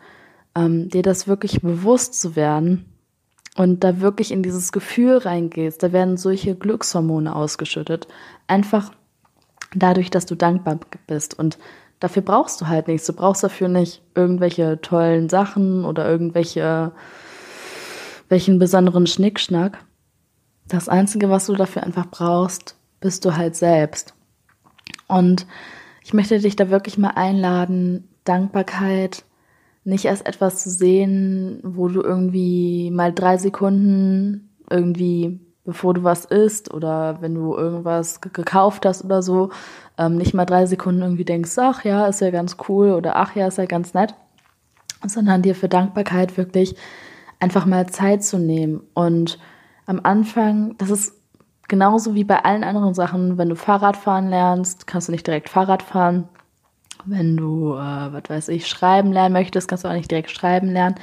ähm, 0.56 0.90
dir 0.90 1.04
das 1.04 1.28
wirklich 1.28 1.62
bewusst 1.62 2.20
zu 2.20 2.36
werden 2.36 2.86
und 3.56 3.84
da 3.84 4.02
wirklich 4.02 4.32
in 4.32 4.44
dieses 4.44 4.72
Gefühl 4.72 5.18
reingehst, 5.18 5.82
da 5.84 5.94
werden 5.94 6.18
solche 6.18 6.56
Glückshormone 6.56 7.34
ausgeschüttet, 7.36 8.08
einfach 8.48 8.92
dadurch, 9.74 10.10
dass 10.10 10.26
du 10.26 10.36
dankbar 10.36 10.80
bist 11.08 11.38
und 11.38 11.58
dafür 12.00 12.22
brauchst 12.22 12.62
du 12.62 12.68
halt 12.68 12.88
nichts. 12.88 13.08
Du 13.08 13.14
brauchst 13.14 13.44
dafür 13.44 13.68
nicht 13.68 14.02
irgendwelche 14.16 14.80
tollen 14.82 15.30
Sachen 15.30 15.86
oder 15.86 16.10
irgendwelche 16.10 16.92
welchen 18.30 18.60
besonderen 18.60 19.08
Schnickschnack. 19.08 19.80
Das 20.68 20.90
Einzige, 20.90 21.30
was 21.30 21.46
du 21.46 21.56
dafür 21.56 21.84
einfach 21.84 22.08
brauchst, 22.08 22.76
bist 23.00 23.24
du 23.24 23.38
halt 23.38 23.56
selbst. 23.56 24.14
Und 25.08 25.48
ich 26.04 26.14
möchte 26.14 26.40
dich 26.40 26.56
da 26.56 26.70
wirklich 26.70 26.98
mal 26.98 27.12
einladen, 27.12 28.08
Dankbarkeit 28.26 29.24
nicht 29.84 30.10
als 30.10 30.22
etwas 30.22 30.62
zu 30.62 30.70
sehen, 30.70 31.62
wo 31.64 31.88
du 31.88 32.02
irgendwie 32.02 32.92
mal 32.92 33.14
drei 33.14 33.38
Sekunden 33.38 34.50
irgendwie 34.70 35.40
bevor 35.68 35.94
du 35.94 36.06
was 36.06 36.24
isst 36.24 36.74
oder 36.74 37.18
wenn 37.22 37.36
du 37.36 37.54
irgendwas 37.54 38.22
gekauft 38.22 38.86
hast 38.86 39.04
oder 39.04 39.22
so, 39.22 39.50
ähm, 39.98 40.16
nicht 40.16 40.34
mal 40.34 40.46
drei 40.46 40.66
Sekunden 40.66 41.02
irgendwie 41.02 41.26
denkst, 41.26 41.58
ach 41.58 41.84
ja, 41.84 42.08
ist 42.08 42.22
ja 42.22 42.32
ganz 42.32 42.56
cool 42.70 42.94
oder 42.94 43.18
ach 43.18 43.36
ja, 43.36 43.48
ist 43.48 43.58
ja 43.58 43.66
ganz 43.66 43.94
nett, 43.94 44.16
sondern 45.06 45.42
dir 45.42 45.56
für 45.56 45.68
Dankbarkeit 45.68 46.38
wirklich 46.38 46.78
einfach 47.42 47.66
mal 47.66 47.86
Zeit 47.88 48.24
zu 48.24 48.40
nehmen. 48.40 48.80
Und 48.94 49.40
am 49.86 50.00
Anfang, 50.02 50.76
das 50.78 50.90
ist 50.90 51.14
genauso 51.68 52.16
wie 52.16 52.24
bei 52.24 52.46
allen 52.46 52.64
anderen 52.64 52.94
Sachen, 52.94 53.38
wenn 53.38 53.50
du 53.50 53.58
Fahrrad 53.58 53.98
fahren 53.98 54.30
lernst, 54.30 54.88
kannst 54.88 55.10
du 55.10 55.12
nicht 55.12 55.28
direkt 55.28 55.50
Fahrrad 55.50 55.84
fahren. 55.84 56.30
Wenn 57.04 57.36
du, 57.36 57.74
äh, 57.74 58.14
was 58.14 58.24
weiß 58.30 58.48
ich, 58.50 58.68
schreiben 58.68 59.12
lernen 59.12 59.34
möchtest, 59.34 59.68
kannst 59.68 59.84
du 59.84 59.90
auch 59.90 59.94
nicht 59.94 60.10
direkt 60.10 60.32
schreiben 60.32 60.70
lernen. 60.70 60.96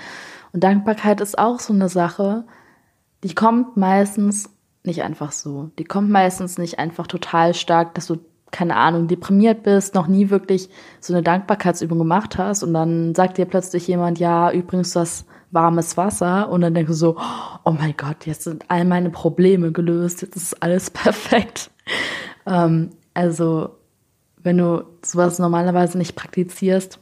Und 0.54 0.64
Dankbarkeit 0.64 1.20
ist 1.20 1.38
auch 1.38 1.60
so 1.60 1.74
eine 1.74 1.90
Sache, 1.90 2.44
die 3.24 3.34
kommt 3.34 3.76
meistens 3.76 4.53
nicht 4.86 5.02
einfach 5.02 5.32
so. 5.32 5.70
Die 5.78 5.84
kommt 5.84 6.10
meistens 6.10 6.58
nicht 6.58 6.78
einfach 6.78 7.06
total 7.06 7.54
stark, 7.54 7.94
dass 7.94 8.06
du, 8.06 8.18
keine 8.50 8.76
Ahnung, 8.76 9.08
deprimiert 9.08 9.62
bist, 9.62 9.94
noch 9.94 10.06
nie 10.06 10.30
wirklich 10.30 10.68
so 11.00 11.12
eine 11.12 11.22
Dankbarkeitsübung 11.22 11.98
gemacht 11.98 12.38
hast 12.38 12.62
und 12.62 12.74
dann 12.74 13.14
sagt 13.14 13.38
dir 13.38 13.46
plötzlich 13.46 13.88
jemand, 13.88 14.18
ja, 14.18 14.52
übrigens, 14.52 14.92
du 14.92 15.00
hast 15.00 15.26
warmes 15.50 15.96
Wasser 15.96 16.48
und 16.50 16.60
dann 16.60 16.74
denkst 16.74 16.90
du 16.90 16.94
so, 16.94 17.16
oh 17.64 17.70
mein 17.70 17.94
Gott, 17.96 18.26
jetzt 18.26 18.44
sind 18.44 18.64
all 18.68 18.84
meine 18.84 19.10
Probleme 19.10 19.72
gelöst, 19.72 20.22
jetzt 20.22 20.36
ist 20.36 20.62
alles 20.62 20.90
perfekt. 20.90 21.70
Ähm, 22.46 22.90
also 23.14 23.70
wenn 24.42 24.58
du 24.58 24.84
sowas 25.02 25.38
normalerweise 25.38 25.96
nicht 25.96 26.14
praktizierst, 26.14 26.98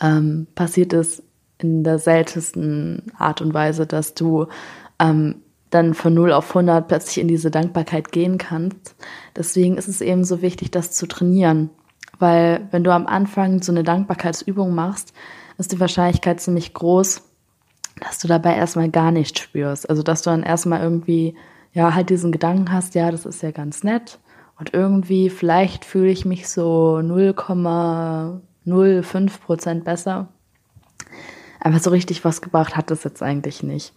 ähm, 0.00 0.46
passiert 0.54 0.92
es 0.92 1.22
in 1.58 1.84
der 1.84 1.98
seltensten 1.98 3.12
Art 3.16 3.40
und 3.40 3.54
Weise, 3.54 3.86
dass 3.86 4.14
du 4.14 4.46
ähm, 4.98 5.42
dann 5.70 5.94
von 5.94 6.14
0 6.14 6.32
auf 6.32 6.50
100 6.50 6.88
plötzlich 6.88 7.18
in 7.18 7.28
diese 7.28 7.50
Dankbarkeit 7.50 8.12
gehen 8.12 8.38
kannst. 8.38 8.94
Deswegen 9.36 9.76
ist 9.76 9.88
es 9.88 10.00
eben 10.00 10.24
so 10.24 10.42
wichtig, 10.42 10.70
das 10.70 10.92
zu 10.92 11.06
trainieren. 11.06 11.70
Weil 12.18 12.66
wenn 12.70 12.84
du 12.84 12.92
am 12.92 13.06
Anfang 13.06 13.62
so 13.62 13.72
eine 13.72 13.84
Dankbarkeitsübung 13.84 14.74
machst, 14.74 15.12
ist 15.58 15.72
die 15.72 15.80
Wahrscheinlichkeit 15.80 16.40
ziemlich 16.40 16.74
groß, 16.74 17.22
dass 18.00 18.18
du 18.18 18.28
dabei 18.28 18.56
erstmal 18.56 18.90
gar 18.90 19.10
nichts 19.10 19.40
spürst. 19.40 19.88
Also 19.88 20.02
dass 20.02 20.22
du 20.22 20.30
dann 20.30 20.42
erstmal 20.42 20.82
irgendwie, 20.82 21.36
ja, 21.72 21.94
halt 21.94 22.10
diesen 22.10 22.32
Gedanken 22.32 22.72
hast, 22.72 22.94
ja, 22.94 23.10
das 23.10 23.26
ist 23.26 23.42
ja 23.42 23.50
ganz 23.50 23.84
nett. 23.84 24.18
Und 24.58 24.74
irgendwie, 24.74 25.30
vielleicht 25.30 25.84
fühle 25.84 26.10
ich 26.10 26.24
mich 26.24 26.48
so 26.48 26.96
0,05 26.96 29.40
Prozent 29.40 29.84
besser. 29.84 30.28
Aber 31.60 31.78
so 31.78 31.90
richtig 31.90 32.24
was 32.24 32.40
gebracht 32.40 32.76
hat 32.76 32.90
es 32.90 33.04
jetzt 33.04 33.22
eigentlich 33.22 33.62
nicht. 33.62 33.92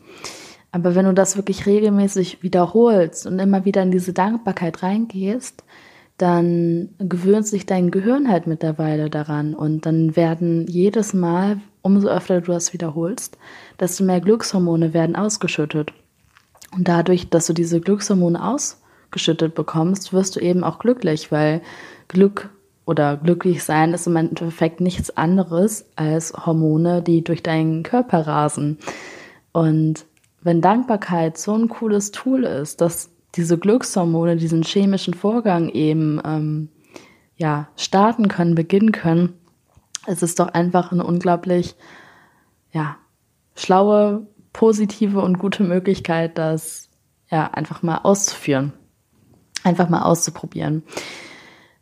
Aber 0.72 0.96
wenn 0.96 1.06
du 1.06 1.14
das 1.14 1.36
wirklich 1.36 1.66
regelmäßig 1.66 2.44
wiederholst 2.44 3.28
und 3.28 3.40
immer 3.40 3.66
wieder 3.66 3.84
in 3.84 3.92
diese 3.92 4.14
Dankbarkeit 4.14 4.84
reingehst, 4.84 5.64
dann 6.18 6.90
gewöhnt 7.00 7.48
sich 7.48 7.66
dein 7.66 7.90
Gehirn 7.90 8.30
halt 8.30 8.46
mittlerweile 8.46 9.10
daran 9.10 9.54
und 9.56 9.86
dann 9.86 10.16
werden 10.16 10.68
jedes 10.68 11.14
Mal, 11.14 11.60
umso 11.82 12.10
öfter 12.10 12.42
du 12.42 12.52
das 12.52 12.74
wiederholst, 12.74 13.38
desto 13.80 14.04
mehr 14.04 14.22
Glückshormone 14.22 14.94
werden 14.94 15.16
ausgeschüttet. 15.16 15.94
Und 16.74 16.88
dadurch, 16.88 17.30
dass 17.30 17.48
du 17.48 17.54
diese 17.54 17.82
Glückshormone 17.82 18.40
ausgeschüttet 18.42 19.56
bekommst, 19.56 20.14
wirst 20.14 20.36
du 20.36 20.40
eben 20.40 20.64
auch 20.64 20.80
glücklich, 20.80 21.32
weil 21.32 21.62
Glück 22.08 22.50
oder 22.86 23.18
glücklich 23.18 23.64
sein 23.64 23.94
ist 23.94 24.08
im 24.08 24.16
Endeffekt 24.16 24.80
nichts 24.80 25.16
anderes 25.18 25.86
als 25.96 26.34
Hormone, 26.34 27.02
die 27.02 27.24
durch 27.24 27.42
deinen 27.42 27.84
Körper 27.84 28.28
rasen. 28.28 28.78
Und 29.54 30.06
wenn 30.42 30.62
Dankbarkeit 30.62 31.38
so 31.38 31.56
ein 31.56 31.70
cooles 31.70 32.12
Tool 32.12 32.44
ist, 32.44 32.82
dass 32.82 33.12
diese 33.36 33.58
Glückshormone 33.58 34.36
diesen 34.38 34.64
chemischen 34.64 35.14
Vorgang 35.14 35.70
eben 35.70 36.20
ähm, 36.26 36.70
ja 37.36 37.70
starten 37.76 38.28
können, 38.28 38.56
beginnen 38.56 38.92
können, 38.92 39.34
es 40.08 40.24
ist 40.24 40.40
doch 40.40 40.48
einfach 40.50 40.92
eine 40.92 41.06
unglaublich 41.06 41.76
ja 42.72 42.98
schlaue, 43.56 44.28
positive 44.54 45.22
und 45.22 45.40
gute 45.40 45.64
Möglichkeit, 45.64 46.38
das 46.38 46.90
ja 47.30 47.46
einfach 47.52 47.84
mal 47.84 48.00
auszuführen, 48.00 48.74
einfach 49.64 49.90
mal 49.90 50.04
auszuprobieren. 50.04 50.84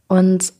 Und 0.07 0.53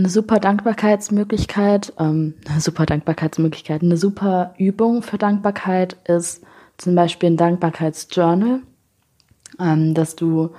eine 0.00 0.08
super 0.08 0.40
Dankbarkeitsmöglichkeit, 0.40 1.92
ähm, 1.98 2.34
eine 2.48 2.60
super 2.60 2.86
Dankbarkeitsmöglichkeit, 2.86 3.82
eine 3.82 3.96
super 3.96 4.54
Übung 4.58 5.02
für 5.02 5.18
Dankbarkeit 5.18 5.96
ist 6.04 6.42
zum 6.78 6.94
Beispiel 6.94 7.30
ein 7.30 7.36
Dankbarkeitsjournal, 7.36 8.60
ähm, 9.58 9.94
dass 9.94 10.16
du 10.16 10.50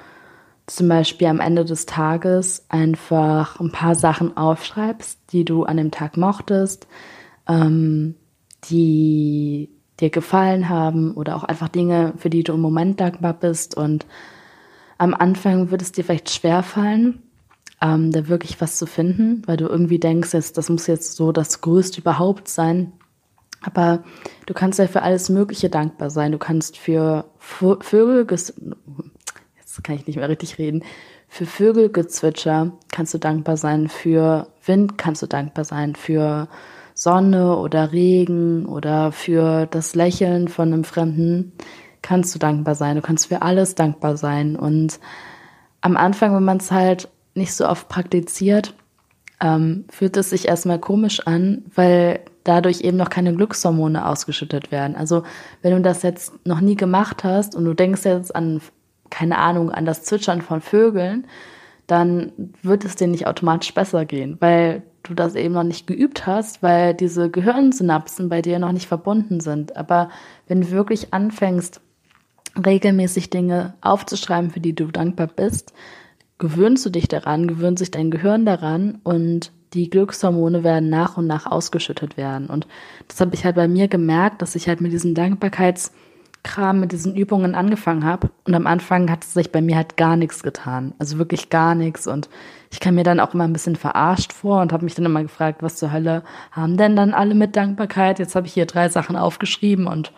zum 0.67 0.88
Beispiel 0.88 1.27
am 1.27 1.39
Ende 1.39 1.65
des 1.65 1.88
Tages 1.88 2.65
einfach 2.69 3.60
ein 3.60 3.71
paar 3.71 3.95
Sachen 3.95 4.38
aufschreibst, 4.38 5.19
die 5.31 5.43
du 5.43 5.63
an 5.63 5.77
dem 5.77 5.89
Tag 5.89 6.17
mochtest, 6.17 6.88
ähm, 7.50 8.15
die 8.65 9.69
dir 10.00 10.12
gefallen 10.12 10.69
haben 10.69 11.15
oder 11.15 11.36
auch 11.36 11.43
einfach 11.43 11.67
Dinge, 11.67 12.13
für 12.17 12.29
die 12.29 12.43
du 12.43 12.53
im 12.53 12.62
Moment 12.62 13.00
dankbar 13.00 13.33
bist. 13.33 13.75
Und 13.75 14.05
am 15.00 15.15
Anfang 15.15 15.71
wird 15.71 15.81
es 15.81 15.91
dir 15.91 16.03
vielleicht 16.03 16.29
schwer 16.29 16.62
fallen, 16.62 17.24
ähm, 17.81 18.11
da 18.11 18.27
wirklich 18.27 18.61
was 18.61 18.77
zu 18.77 18.85
finden, 18.85 19.41
weil 19.45 19.57
du 19.57 19.67
irgendwie 19.67 20.00
denkst, 20.00 20.33
jetzt, 20.33 20.57
das 20.57 20.70
muss 20.70 20.87
jetzt 20.87 21.15
so 21.15 21.31
das 21.31 21.61
Größte 21.61 22.01
überhaupt 22.01 22.48
sein. 22.48 22.94
Aber 23.63 24.03
du 24.46 24.53
kannst 24.53 24.79
ja 24.79 24.87
für 24.87 25.03
alles 25.03 25.29
Mögliche 25.29 25.70
dankbar 25.70 26.09
sein. 26.09 26.31
Du 26.31 26.39
kannst 26.39 26.77
für 26.77 27.25
Vögel, 27.39 28.27
jetzt 28.29 28.53
kann 29.83 29.96
ich 29.96 30.07
nicht 30.07 30.17
mehr 30.17 30.29
richtig 30.29 30.57
reden, 30.57 30.83
für 31.27 31.46
Vögelgezwitscher 31.46 32.74
kannst 32.91 33.13
du 33.13 33.17
dankbar 33.17 33.55
sein, 33.55 33.87
für 33.87 34.48
Wind 34.65 34.98
kannst 34.98 35.22
du 35.22 35.27
dankbar 35.27 35.63
sein, 35.63 35.96
für 35.96 36.50
Sonne 36.94 37.55
oder 37.55 37.94
Regen 37.94 38.65
oder 38.65 39.13
für 39.13 39.65
das 39.65 39.96
Lächeln 39.96 40.50
von 40.50 40.74
einem 40.74 40.83
Fremden 40.83 41.53
kannst 42.01 42.35
du 42.35 42.39
dankbar 42.39 42.75
sein. 42.75 42.98
Du 42.98 43.01
kannst 43.01 43.27
für 43.27 43.41
alles 43.41 43.75
dankbar 43.75 44.17
sein. 44.17 44.57
Und 44.57 45.00
am 45.79 45.96
Anfang, 45.96 46.35
wenn 46.35 46.44
man 46.44 46.57
es 46.57 46.72
halt 46.72 47.07
nicht 47.33 47.53
so 47.53 47.67
oft 47.67 47.87
praktiziert, 47.89 48.74
ähm, 49.41 49.85
fühlt 49.89 50.17
es 50.17 50.29
sich 50.29 50.48
erstmal 50.48 50.79
komisch 50.79 51.25
an, 51.25 51.65
weil 51.74 52.20
dadurch 52.44 52.81
eben 52.81 52.98
noch 52.98 53.09
keine 53.09 53.35
Glückshormone 53.35 54.05
ausgeschüttet 54.05 54.72
werden. 54.72 54.96
Also 54.96 55.24
wenn 55.61 55.75
du 55.75 55.81
das 55.81 56.03
jetzt 56.03 56.46
noch 56.46 56.61
nie 56.61 56.75
gemacht 56.75 57.24
hast 57.24 57.55
und 57.55 57.65
du 57.65 57.74
denkst 57.74 58.05
jetzt 58.05 58.35
an, 58.35 58.61
keine 59.09 59.37
Ahnung, 59.37 59.72
an 59.72 59.85
das 59.85 60.03
Zwitschern 60.03 60.41
von 60.41 60.61
Vögeln, 60.61 61.27
dann 61.87 62.31
wird 62.61 62.85
es 62.85 62.96
dir 62.96 63.07
nicht 63.07 63.27
automatisch 63.27 63.74
besser 63.74 64.05
gehen, 64.05 64.37
weil 64.39 64.83
du 65.03 65.13
das 65.13 65.35
eben 65.35 65.53
noch 65.53 65.63
nicht 65.63 65.87
geübt 65.87 66.25
hast, 66.27 66.63
weil 66.63 66.94
diese 66.94 67.29
Gehirnsynapsen 67.29 68.29
bei 68.29 68.41
dir 68.41 68.59
noch 68.59 68.72
nicht 68.72 68.87
verbunden 68.87 69.39
sind. 69.39 69.75
Aber 69.75 70.09
wenn 70.48 70.61
du 70.61 70.72
wirklich 70.72 71.13
anfängst, 71.13 71.81
regelmäßig 72.65 73.29
Dinge 73.29 73.74
aufzuschreiben, 73.81 74.51
für 74.51 74.59
die 74.59 74.75
du 74.75 74.85
dankbar 74.87 75.27
bist, 75.27 75.74
gewöhnst 76.41 76.85
du 76.85 76.89
dich 76.89 77.07
daran, 77.07 77.47
gewöhnt 77.47 77.79
sich 77.79 77.91
dein 77.91 78.11
Gehirn 78.11 78.45
daran 78.45 78.99
und 79.03 79.51
die 79.73 79.89
Glückshormone 79.89 80.63
werden 80.63 80.89
nach 80.89 81.15
und 81.15 81.27
nach 81.27 81.45
ausgeschüttet 81.45 82.17
werden. 82.17 82.47
Und 82.47 82.67
das 83.07 83.21
habe 83.21 83.35
ich 83.35 83.45
halt 83.45 83.55
bei 83.55 83.67
mir 83.67 83.87
gemerkt, 83.87 84.41
dass 84.41 84.55
ich 84.55 84.67
halt 84.67 84.81
mit 84.81 84.91
diesem 84.91 85.13
Dankbarkeitskram, 85.13 86.79
mit 86.79 86.91
diesen 86.91 87.15
Übungen 87.15 87.53
angefangen 87.53 88.03
habe. 88.03 88.31
Und 88.45 88.55
am 88.55 88.65
Anfang 88.65 89.09
hat 89.11 89.23
es 89.23 89.33
sich 89.33 89.51
bei 89.51 89.61
mir 89.61 89.77
halt 89.77 89.97
gar 89.97 90.17
nichts 90.17 90.41
getan. 90.41 90.93
Also 90.97 91.19
wirklich 91.19 91.49
gar 91.49 91.75
nichts. 91.75 92.07
Und 92.07 92.27
ich 92.71 92.79
kam 92.79 92.95
mir 92.95 93.03
dann 93.03 93.19
auch 93.19 93.35
immer 93.35 93.45
ein 93.45 93.53
bisschen 93.53 93.75
verarscht 93.75 94.33
vor 94.33 94.61
und 94.61 94.73
habe 94.73 94.83
mich 94.83 94.95
dann 94.95 95.05
immer 95.05 95.21
gefragt, 95.21 95.61
was 95.61 95.77
zur 95.77 95.93
Hölle 95.93 96.23
haben 96.51 96.75
denn 96.75 96.95
dann 96.95 97.13
alle 97.13 97.35
mit 97.35 97.55
Dankbarkeit? 97.55 98.17
Jetzt 98.17 98.35
habe 98.35 98.47
ich 98.47 98.53
hier 98.53 98.65
drei 98.65 98.89
Sachen 98.89 99.15
aufgeschrieben 99.15 99.85
und 99.85 100.11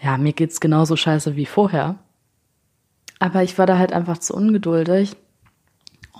ja, 0.00 0.16
mir 0.16 0.32
geht's 0.32 0.60
genauso 0.60 0.96
scheiße 0.96 1.36
wie 1.36 1.46
vorher. 1.46 1.96
Aber 3.18 3.42
ich 3.42 3.58
war 3.58 3.66
da 3.66 3.76
halt 3.76 3.92
einfach 3.92 4.16
zu 4.16 4.34
ungeduldig 4.34 5.16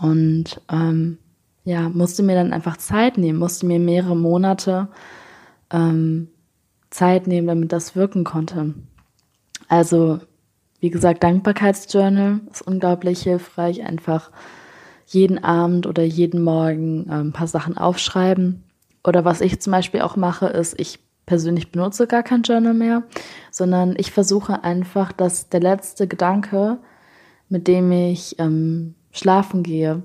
und 0.01 0.61
ähm, 0.71 1.19
ja, 1.65 1.89
musste 1.89 2.23
mir 2.23 2.35
dann 2.35 2.53
einfach 2.53 2.77
Zeit 2.77 3.19
nehmen, 3.19 3.39
musste 3.39 3.67
mir 3.67 3.79
mehrere 3.79 4.17
Monate 4.17 4.89
ähm, 5.71 6.29
Zeit 6.91 7.27
nehmen, 7.27 7.47
damit 7.47 7.73
das 7.73 7.95
wirken 7.95 8.25
konnte. 8.25 8.75
Also, 9.69 10.21
wie 10.81 10.91
gesagt, 10.91 11.23
Dankbarkeitsjournal 11.23 12.41
ist 12.51 12.63
unglaublich 12.63 13.23
hilfreich. 13.23 13.85
Einfach 13.85 14.31
jeden 15.07 15.43
Abend 15.43 15.87
oder 15.87 16.03
jeden 16.03 16.43
Morgen 16.43 17.07
äh, 17.09 17.15
ein 17.15 17.33
paar 17.33 17.49
Sachen 17.49 17.77
aufschreiben. 17.77 18.65
Oder 19.05 19.25
was 19.25 19.41
ich 19.41 19.61
zum 19.61 19.73
Beispiel 19.73 20.01
auch 20.01 20.17
mache, 20.17 20.47
ist, 20.47 20.79
ich 20.79 21.01
persönlich 21.27 21.71
benutze 21.71 22.07
gar 22.07 22.23
kein 22.23 22.43
Journal 22.43 22.75
mehr, 22.75 23.03
sondern 23.51 23.95
ich 23.99 24.11
versuche 24.13 24.65
einfach, 24.65 25.13
dass 25.13 25.51
der 25.51 25.61
letzte 25.61 26.09
Gedanke, 26.09 26.79
mit 27.51 27.69
dem 27.69 27.93
ich 27.93 28.39
ähm, 28.39 28.95
schlafen 29.13 29.63
gehe, 29.63 30.03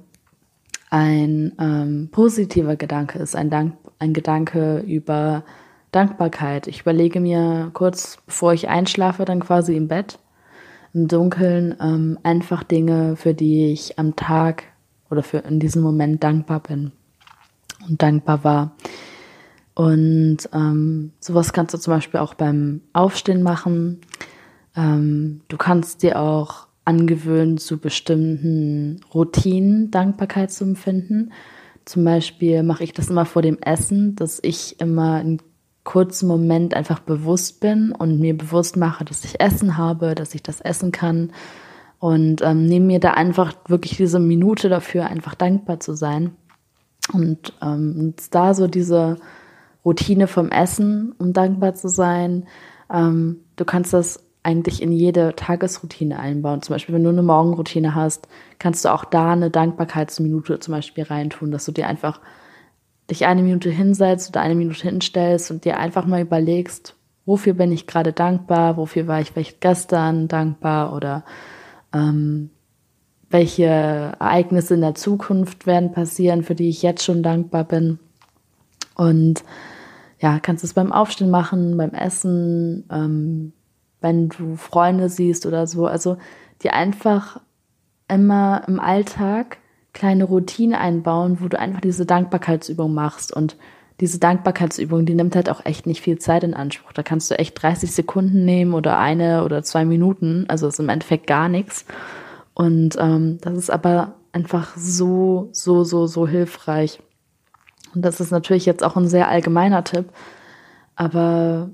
ein 0.89 1.53
ähm, 1.59 2.09
positiver 2.11 2.75
Gedanke 2.75 3.19
ist, 3.19 3.35
ein, 3.35 3.49
Dank, 3.49 3.75
ein 3.99 4.13
Gedanke 4.13 4.79
über 4.79 5.43
Dankbarkeit. 5.91 6.67
Ich 6.67 6.81
überlege 6.81 7.19
mir 7.19 7.71
kurz, 7.73 8.19
bevor 8.25 8.53
ich 8.53 8.69
einschlafe, 8.69 9.25
dann 9.25 9.39
quasi 9.39 9.75
im 9.75 9.87
Bett, 9.87 10.19
im 10.93 11.07
Dunkeln, 11.07 11.75
ähm, 11.81 12.19
einfach 12.21 12.63
Dinge, 12.63 13.15
für 13.15 13.33
die 13.33 13.71
ich 13.71 13.97
am 13.97 14.15
Tag 14.15 14.65
oder 15.09 15.23
für 15.23 15.39
in 15.39 15.59
diesem 15.59 15.81
Moment 15.81 16.23
dankbar 16.23 16.59
bin 16.59 16.91
und 17.87 18.01
dankbar 18.01 18.43
war. 18.43 18.75
Und 19.75 20.37
ähm, 20.53 21.13
sowas 21.19 21.53
kannst 21.53 21.73
du 21.73 21.79
zum 21.79 21.93
Beispiel 21.93 22.19
auch 22.19 22.35
beim 22.35 22.81
Aufstehen 22.93 23.41
machen. 23.41 24.01
Ähm, 24.75 25.41
du 25.47 25.57
kannst 25.57 26.03
dir 26.03 26.19
auch 26.19 26.67
angewöhnt, 26.85 27.61
zu 27.61 27.77
bestimmten 27.79 29.01
Routinen 29.13 29.91
Dankbarkeit 29.91 30.51
zu 30.51 30.63
empfinden. 30.63 31.31
Zum 31.85 32.03
Beispiel 32.03 32.63
mache 32.63 32.83
ich 32.83 32.93
das 32.93 33.09
immer 33.09 33.25
vor 33.25 33.41
dem 33.41 33.59
Essen, 33.59 34.15
dass 34.15 34.39
ich 34.41 34.79
immer 34.79 35.15
einen 35.15 35.41
kurzen 35.83 36.27
Moment 36.27 36.73
einfach 36.73 36.99
bewusst 36.99 37.59
bin 37.59 37.91
und 37.91 38.19
mir 38.19 38.37
bewusst 38.37 38.77
mache, 38.77 39.03
dass 39.03 39.25
ich 39.25 39.39
Essen 39.41 39.77
habe, 39.77 40.15
dass 40.15 40.33
ich 40.33 40.41
das 40.41 40.61
essen 40.61 40.91
kann 40.91 41.31
und 41.99 42.41
ähm, 42.41 42.65
nehme 42.65 42.85
mir 42.85 42.99
da 42.99 43.11
einfach 43.11 43.53
wirklich 43.67 43.97
diese 43.97 44.19
Minute 44.19 44.69
dafür, 44.69 45.07
einfach 45.07 45.35
dankbar 45.35 45.79
zu 45.79 45.93
sein 45.93 46.31
und 47.11 47.53
ähm, 47.61 48.13
da 48.31 48.53
so 48.53 48.67
diese 48.67 49.17
Routine 49.83 50.27
vom 50.27 50.49
Essen, 50.49 51.13
um 51.17 51.33
dankbar 51.33 51.73
zu 51.73 51.89
sein. 51.89 52.45
Ähm, 52.91 53.41
du 53.57 53.65
kannst 53.65 53.93
das 53.93 54.23
eigentlich 54.43 54.81
in 54.81 54.91
jede 54.91 55.35
Tagesroutine 55.35 56.19
einbauen. 56.19 56.61
Zum 56.61 56.75
Beispiel, 56.75 56.95
wenn 56.95 57.03
du 57.03 57.09
eine 57.09 57.23
Morgenroutine 57.23 57.95
hast, 57.95 58.27
kannst 58.59 58.83
du 58.83 58.93
auch 58.93 59.05
da 59.05 59.31
eine 59.31 59.49
Dankbarkeitsminute 59.49 60.59
zum 60.59 60.73
Beispiel 60.73 61.05
reintun, 61.05 61.51
dass 61.51 61.65
du 61.65 61.71
dir 61.71 61.87
einfach 61.87 62.19
dich 63.09 63.25
eine 63.25 63.41
Minute 63.41 63.69
hinsetzt 63.69 64.29
oder 64.29 64.41
eine 64.41 64.55
Minute 64.55 64.83
hinstellst 64.83 65.49
und 65.51 65.65
dir 65.65 65.77
einfach 65.77 66.05
mal 66.05 66.21
überlegst, 66.21 66.95
wofür 67.25 67.53
bin 67.53 67.71
ich 67.71 67.87
gerade 67.87 68.11
dankbar, 68.11 68.77
wofür 68.77 69.07
war 69.07 69.21
ich 69.21 69.31
vielleicht 69.31 69.61
gestern 69.61 70.27
dankbar 70.27 70.93
oder 70.93 71.23
ähm, 71.93 72.49
welche 73.29 73.63
Ereignisse 73.63 74.75
in 74.75 74.81
der 74.81 74.95
Zukunft 74.95 75.65
werden 75.65 75.91
passieren, 75.91 76.43
für 76.43 76.55
die 76.55 76.69
ich 76.69 76.81
jetzt 76.81 77.03
schon 77.03 77.23
dankbar 77.23 77.63
bin. 77.63 77.99
Und 78.95 79.43
ja, 80.19 80.39
kannst 80.39 80.63
es 80.63 80.73
beim 80.73 80.91
Aufstehen 80.91 81.31
machen, 81.31 81.77
beim 81.77 81.91
Essen, 81.91 82.85
ähm, 82.91 83.53
wenn 84.03 84.29
du 84.29 84.55
Freunde 84.55 85.09
siehst 85.09 85.45
oder 85.45 85.65
so. 85.65 85.87
Also 85.87 86.17
die 86.61 86.69
einfach 86.69 87.39
immer 88.07 88.63
im 88.67 88.79
Alltag 88.79 89.57
kleine 89.93 90.25
Routine 90.25 90.79
einbauen, 90.79 91.37
wo 91.39 91.47
du 91.47 91.59
einfach 91.59 91.81
diese 91.81 92.05
Dankbarkeitsübung 92.05 92.93
machst. 92.93 93.31
Und 93.31 93.55
diese 93.99 94.19
Dankbarkeitsübung, 94.19 95.05
die 95.05 95.13
nimmt 95.13 95.35
halt 95.35 95.49
auch 95.49 95.65
echt 95.65 95.85
nicht 95.85 96.01
viel 96.01 96.19
Zeit 96.19 96.43
in 96.43 96.53
Anspruch. 96.53 96.91
Da 96.93 97.03
kannst 97.03 97.31
du 97.31 97.39
echt 97.39 97.61
30 97.61 97.91
Sekunden 97.91 98.43
nehmen 98.43 98.73
oder 98.73 98.97
eine 98.99 99.45
oder 99.45 99.63
zwei 99.63 99.85
Minuten. 99.85 100.45
Also 100.47 100.67
ist 100.67 100.79
im 100.79 100.89
Endeffekt 100.89 101.27
gar 101.27 101.47
nichts. 101.47 101.85
Und 102.53 102.97
ähm, 102.99 103.37
das 103.41 103.57
ist 103.57 103.69
aber 103.69 104.15
einfach 104.31 104.75
so, 104.75 105.49
so, 105.51 105.83
so, 105.83 106.07
so 106.07 106.27
hilfreich. 106.27 106.99
Und 107.93 108.03
das 108.03 108.19
ist 108.19 108.31
natürlich 108.31 108.65
jetzt 108.65 108.83
auch 108.83 108.97
ein 108.97 109.07
sehr 109.07 109.29
allgemeiner 109.29 109.83
Tipp. 109.83 110.07
Aber 110.95 111.69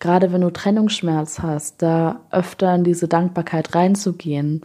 gerade 0.00 0.32
wenn 0.32 0.40
du 0.40 0.50
Trennungsschmerz 0.50 1.40
hast, 1.40 1.82
da 1.82 2.22
öfter 2.30 2.74
in 2.74 2.84
diese 2.84 3.06
Dankbarkeit 3.06 3.74
reinzugehen, 3.74 4.62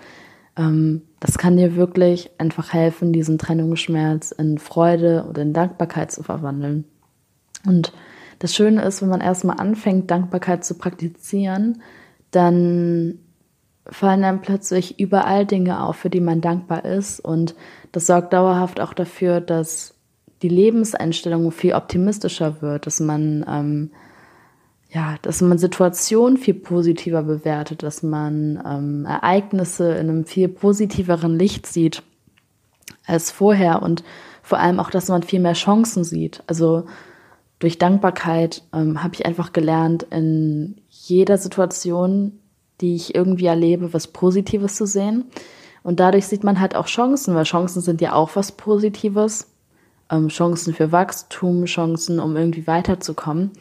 ähm, 0.58 1.04
das 1.20 1.38
kann 1.38 1.58
dir 1.58 1.76
wirklich 1.76 2.32
einfach 2.38 2.74
helfen, 2.74 3.14
diesen 3.14 3.38
Trennungsschmerz 3.38 4.32
in 4.32 4.58
Freude 4.58 5.26
oder 5.30 5.42
in 5.42 5.54
Dankbarkeit 5.54 6.12
zu 6.12 6.24
verwandeln. 6.24 6.86
Und 7.66 7.94
das 8.40 8.56
Schöne 8.56 8.84
ist, 8.84 9.02
wenn 9.02 9.10
man 9.10 9.22
erstmal 9.22 9.60
anfängt, 9.60 10.10
Dankbarkeit 10.12 10.64
zu 10.64 10.76
praktizieren, 10.76 11.82
dann 12.32 13.20
fallen 13.88 14.22
dann 14.22 14.42
plötzlich 14.42 15.00
überall 15.00 15.46
Dinge 15.46 15.84
auf, 15.84 15.98
für 15.98 16.10
die 16.10 16.20
man 16.20 16.42
dankbar 16.42 16.86
ist. 16.86 17.20
Und 17.20 17.56
das 17.92 18.08
sorgt 18.08 18.34
dauerhaft 18.34 18.80
auch 18.80 18.94
dafür, 18.94 19.42
dass 19.42 19.96
die 20.42 20.50
Lebenseinstellung 20.50 21.52
viel 21.52 21.74
optimistischer 21.74 22.62
wird, 22.62 22.88
dass 22.88 23.00
man 23.00 23.46
ähm, 23.48 23.92
ja, 24.96 25.18
dass 25.22 25.42
man 25.42 25.58
Situationen 25.58 26.38
viel 26.38 26.54
positiver 26.54 27.22
bewertet, 27.22 27.84
dass 27.84 28.02
man 28.02 28.64
ähm, 28.66 29.06
Ereignisse 29.06 29.92
in 29.96 30.10
einem 30.10 30.26
viel 30.26 30.48
positiveren 30.48 31.38
Licht 31.38 31.68
sieht 31.68 32.02
als 33.06 33.30
vorher 33.30 33.82
und 33.82 34.06
vor 34.42 34.58
allem 34.58 34.80
auch, 34.80 34.90
dass 34.90 35.10
man 35.10 35.22
viel 35.22 35.42
mehr 35.42 35.54
Chancen 35.54 36.06
sieht. 36.06 36.44
Also 36.48 36.86
durch 37.60 37.78
Dankbarkeit 37.78 38.64
ähm, 38.74 39.04
habe 39.04 39.16
ich 39.16 39.26
einfach 39.26 39.52
gelernt, 39.52 40.04
in 40.12 40.78
jeder 40.90 41.38
Situation, 41.38 42.40
die 42.80 42.96
ich 42.96 43.16
irgendwie 43.16 43.48
erlebe, 43.48 43.94
was 43.94 44.08
Positives 44.08 44.76
zu 44.76 44.86
sehen. 44.86 45.26
Und 45.84 46.00
dadurch 46.00 46.28
sieht 46.28 46.46
man 46.46 46.62
halt 46.62 46.74
auch 46.74 46.88
Chancen, 46.88 47.36
weil 47.36 47.44
Chancen 47.44 47.82
sind 47.82 48.00
ja 48.00 48.14
auch 48.14 48.38
was 48.38 48.54
Positives. 48.54 49.52
Ähm, 50.10 50.30
Chancen 50.30 50.74
für 50.74 50.94
Wachstum, 50.94 51.66
Chancen, 51.66 52.20
um 52.22 52.38
irgendwie 52.38 52.66
weiterzukommen. 52.66 53.52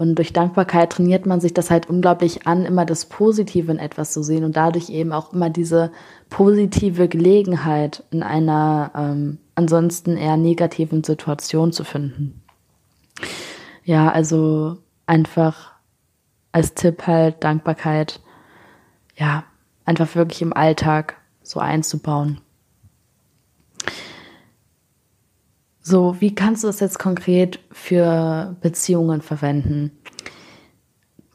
Und 0.00 0.14
durch 0.14 0.32
Dankbarkeit 0.32 0.92
trainiert 0.92 1.26
man 1.26 1.42
sich 1.42 1.52
das 1.52 1.70
halt 1.70 1.90
unglaublich 1.90 2.46
an, 2.46 2.64
immer 2.64 2.86
das 2.86 3.04
Positive 3.04 3.70
in 3.70 3.78
etwas 3.78 4.14
zu 4.14 4.22
sehen 4.22 4.44
und 4.44 4.56
dadurch 4.56 4.88
eben 4.88 5.12
auch 5.12 5.34
immer 5.34 5.50
diese 5.50 5.92
positive 6.30 7.06
Gelegenheit 7.06 8.02
in 8.10 8.22
einer 8.22 8.92
ähm, 8.96 9.36
ansonsten 9.56 10.16
eher 10.16 10.38
negativen 10.38 11.04
Situation 11.04 11.70
zu 11.74 11.84
finden. 11.84 12.40
Ja, 13.84 14.10
also 14.10 14.78
einfach 15.04 15.72
als 16.50 16.72
Tipp 16.72 17.06
halt 17.06 17.44
Dankbarkeit, 17.44 18.20
ja, 19.18 19.44
einfach 19.84 20.14
wirklich 20.14 20.40
im 20.40 20.54
Alltag 20.54 21.16
so 21.42 21.60
einzubauen. 21.60 22.40
So, 25.90 26.14
wie 26.20 26.32
kannst 26.36 26.62
du 26.62 26.68
das 26.68 26.78
jetzt 26.78 27.00
konkret 27.00 27.58
für 27.72 28.54
Beziehungen 28.60 29.22
verwenden? 29.22 29.90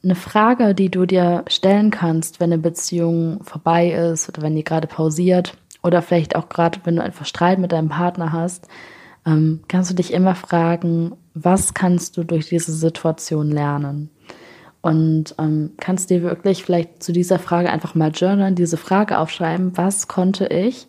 Eine 0.01 0.15
Frage, 0.15 0.73
die 0.73 0.89
du 0.89 1.05
dir 1.05 1.43
stellen 1.49 1.91
kannst, 1.91 2.39
wenn 2.39 2.53
eine 2.53 2.61
Beziehung 2.61 3.43
vorbei 3.43 3.91
ist 3.91 4.29
oder 4.29 4.43
wenn 4.43 4.55
die 4.55 4.63
gerade 4.63 4.87
pausiert 4.87 5.57
oder 5.83 6.01
vielleicht 6.01 6.37
auch 6.37 6.47
gerade, 6.47 6.79
wenn 6.85 6.95
du 6.95 7.03
einfach 7.03 7.25
Streit 7.25 7.59
mit 7.59 7.73
deinem 7.73 7.89
Partner 7.89 8.31
hast, 8.31 8.69
ähm, 9.25 9.59
kannst 9.67 9.91
du 9.91 9.93
dich 9.93 10.13
immer 10.13 10.35
fragen, 10.35 11.17
was 11.33 11.73
kannst 11.73 12.15
du 12.15 12.23
durch 12.23 12.47
diese 12.47 12.71
Situation 12.71 13.51
lernen? 13.51 14.09
Und 14.81 15.35
ähm, 15.37 15.71
kannst 15.81 16.09
dir 16.09 16.21
wirklich 16.21 16.63
vielleicht 16.63 17.03
zu 17.03 17.11
dieser 17.11 17.39
Frage 17.39 17.69
einfach 17.69 17.93
mal 17.93 18.11
journalen, 18.11 18.55
diese 18.55 18.77
Frage 18.77 19.19
aufschreiben, 19.19 19.75
was 19.75 20.07
konnte 20.07 20.45
ich 20.45 20.87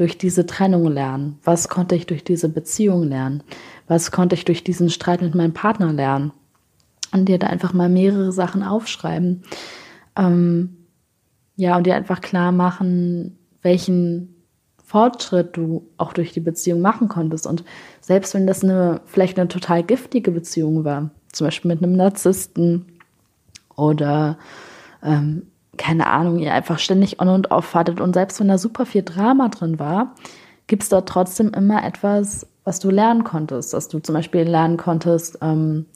durch 0.00 0.16
diese 0.16 0.46
Trennung 0.46 0.86
lernen? 0.86 1.38
Was 1.44 1.68
konnte 1.68 1.94
ich 1.94 2.06
durch 2.06 2.24
diese 2.24 2.48
Beziehung 2.48 3.02
lernen? 3.02 3.42
Was 3.86 4.10
konnte 4.10 4.34
ich 4.34 4.46
durch 4.46 4.64
diesen 4.64 4.88
Streit 4.88 5.20
mit 5.20 5.34
meinem 5.34 5.52
Partner 5.52 5.92
lernen? 5.92 6.32
Und 7.12 7.28
dir 7.28 7.38
da 7.38 7.48
einfach 7.48 7.74
mal 7.74 7.90
mehrere 7.90 8.32
Sachen 8.32 8.62
aufschreiben. 8.62 9.42
Ähm, 10.16 10.86
ja, 11.56 11.76
und 11.76 11.86
dir 11.86 11.96
einfach 11.96 12.22
klar 12.22 12.50
machen, 12.50 13.36
welchen 13.60 14.36
Fortschritt 14.82 15.58
du 15.58 15.86
auch 15.98 16.14
durch 16.14 16.32
die 16.32 16.40
Beziehung 16.40 16.80
machen 16.80 17.08
konntest. 17.08 17.46
Und 17.46 17.62
selbst 18.00 18.32
wenn 18.32 18.46
das 18.46 18.64
eine, 18.64 19.02
vielleicht 19.04 19.38
eine 19.38 19.48
total 19.48 19.82
giftige 19.82 20.30
Beziehung 20.30 20.82
war, 20.84 21.10
zum 21.30 21.46
Beispiel 21.46 21.68
mit 21.68 21.82
einem 21.82 21.92
Narzissten 21.92 22.86
oder 23.76 24.38
ähm, 25.02 25.49
keine 25.80 26.08
Ahnung, 26.08 26.38
ihr 26.38 26.52
einfach 26.52 26.78
ständig 26.78 27.20
on 27.20 27.28
und 27.28 27.50
off 27.50 27.74
hattet 27.74 28.02
und 28.02 28.12
selbst 28.12 28.38
wenn 28.38 28.48
da 28.48 28.58
super 28.58 28.84
viel 28.84 29.02
Drama 29.02 29.48
drin 29.48 29.78
war, 29.78 30.14
gibt 30.66 30.82
es 30.82 30.90
da 30.90 31.00
trotzdem 31.00 31.54
immer 31.54 31.82
etwas, 31.82 32.46
was 32.64 32.80
du 32.80 32.90
lernen 32.90 33.24
konntest, 33.24 33.72
dass 33.72 33.88
du 33.88 33.98
zum 33.98 34.14
Beispiel 34.14 34.42
lernen 34.42 34.76
konntest, 34.76 35.38
ähm, 35.40 35.86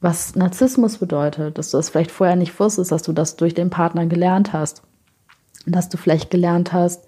was 0.00 0.34
Narzissmus 0.34 0.98
bedeutet, 0.98 1.56
dass 1.56 1.70
du 1.70 1.76
das 1.76 1.90
vielleicht 1.90 2.10
vorher 2.10 2.34
nicht 2.34 2.58
wusstest, 2.58 2.90
dass 2.90 3.02
du 3.02 3.12
das 3.12 3.36
durch 3.36 3.54
den 3.54 3.70
Partner 3.70 4.06
gelernt 4.06 4.52
hast, 4.52 4.82
dass 5.64 5.88
du 5.88 5.96
vielleicht 5.96 6.30
gelernt 6.30 6.72
hast, 6.72 7.06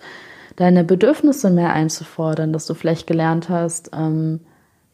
deine 0.55 0.85
Bedürfnisse 0.85 1.51
mehr 1.51 1.73
einzufordern, 1.73 2.53
dass 2.53 2.67
du 2.67 2.75
vielleicht 2.75 3.09
gelernt 3.09 3.49
hast, 3.49 3.91
ähm, 3.93 4.41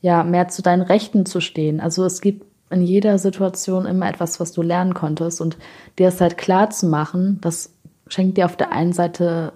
ja, 0.00 0.24
mehr 0.24 0.48
zu 0.48 0.62
deinen 0.62 0.82
Rechten 0.82 1.26
zu 1.26 1.40
stehen. 1.40 1.80
Also 1.80 2.04
es 2.06 2.22
gibt 2.22 2.45
in 2.70 2.82
jeder 2.82 3.18
Situation 3.18 3.86
immer 3.86 4.08
etwas, 4.08 4.40
was 4.40 4.52
du 4.52 4.62
lernen 4.62 4.94
konntest 4.94 5.40
und 5.40 5.56
dir 5.98 6.08
es 6.08 6.20
halt 6.20 6.36
klar 6.36 6.70
zu 6.70 6.86
machen, 6.86 7.38
das 7.40 7.72
schenkt 8.08 8.38
dir 8.38 8.46
auf 8.46 8.56
der 8.56 8.72
einen 8.72 8.92
Seite 8.92 9.52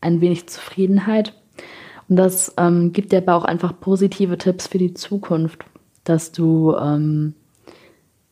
ein 0.00 0.20
wenig 0.20 0.48
Zufriedenheit 0.48 1.34
und 2.08 2.16
das 2.16 2.54
ähm, 2.56 2.92
gibt 2.92 3.12
dir 3.12 3.18
aber 3.18 3.34
auch 3.34 3.44
einfach 3.44 3.78
positive 3.78 4.38
Tipps 4.38 4.68
für 4.68 4.78
die 4.78 4.94
Zukunft, 4.94 5.64
dass 6.04 6.32
du 6.32 6.74
ähm, 6.76 7.34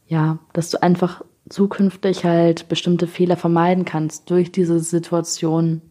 ja, 0.06 0.38
dass 0.52 0.70
du 0.70 0.82
einfach 0.82 1.22
zukünftig 1.48 2.24
halt 2.24 2.68
bestimmte 2.68 3.06
Fehler 3.06 3.36
vermeiden 3.36 3.84
kannst 3.84 4.30
durch 4.30 4.52
diese 4.52 4.80
Situation 4.80 5.82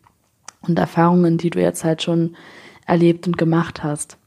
und 0.61 0.79
Erfahrungen, 0.79 1.37
die 1.37 1.49
du 1.49 1.61
jetzt 1.61 1.83
halt 1.83 2.01
schon 2.01 2.35
erlebt 2.85 3.27
und 3.27 3.37
gemacht 3.37 3.83
hast. 3.83 4.17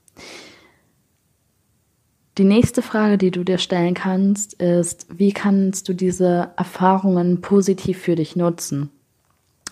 Die 2.39 2.45
nächste 2.45 2.83
Frage, 2.83 3.17
die 3.17 3.31
du 3.31 3.45
dir 3.45 3.57
stellen 3.57 3.95
kannst, 3.95 4.55
ist, 4.55 5.07
wie 5.09 5.33
kannst 5.33 5.89
du 5.89 5.95
diese 5.95 6.51
Erfahrungen 6.57 7.41
positiv 7.41 7.99
für 7.99 8.15
dich 8.15 8.37
nutzen? 8.37 8.91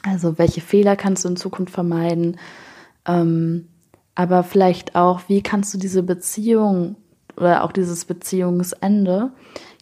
Also 0.02 0.38
welche 0.38 0.62
Fehler 0.62 0.96
kannst 0.96 1.24
du 1.24 1.28
in 1.28 1.36
Zukunft 1.36 1.74
vermeiden? 1.74 2.38
Ähm, 3.06 3.68
aber 4.14 4.44
vielleicht 4.44 4.96
auch, 4.96 5.22
wie 5.28 5.42
kannst 5.42 5.74
du 5.74 5.78
diese 5.78 6.02
Beziehung 6.02 6.96
oder 7.36 7.64
auch 7.64 7.72
dieses 7.72 8.06
Beziehungsende 8.06 9.30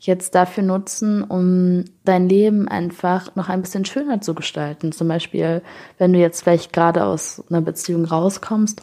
jetzt 0.01 0.35
dafür 0.35 0.65
nutzen, 0.65 1.23
um 1.23 1.85
dein 2.05 2.29
Leben 2.29 2.67
einfach 2.67 3.37
noch 3.37 3.49
ein 3.49 3.63
bisschen 3.63 3.85
schöner 3.85 4.21
zu 4.21 4.35
gestalten? 4.35 4.91
Zum 4.91 5.07
Beispiel, 5.07 5.63
wenn 5.99 6.13
du 6.13 6.19
jetzt 6.19 6.43
vielleicht 6.43 6.73
gerade 6.73 7.05
aus 7.05 7.45
einer 7.49 7.61
Beziehung 7.61 8.07
rauskommst, 8.07 8.83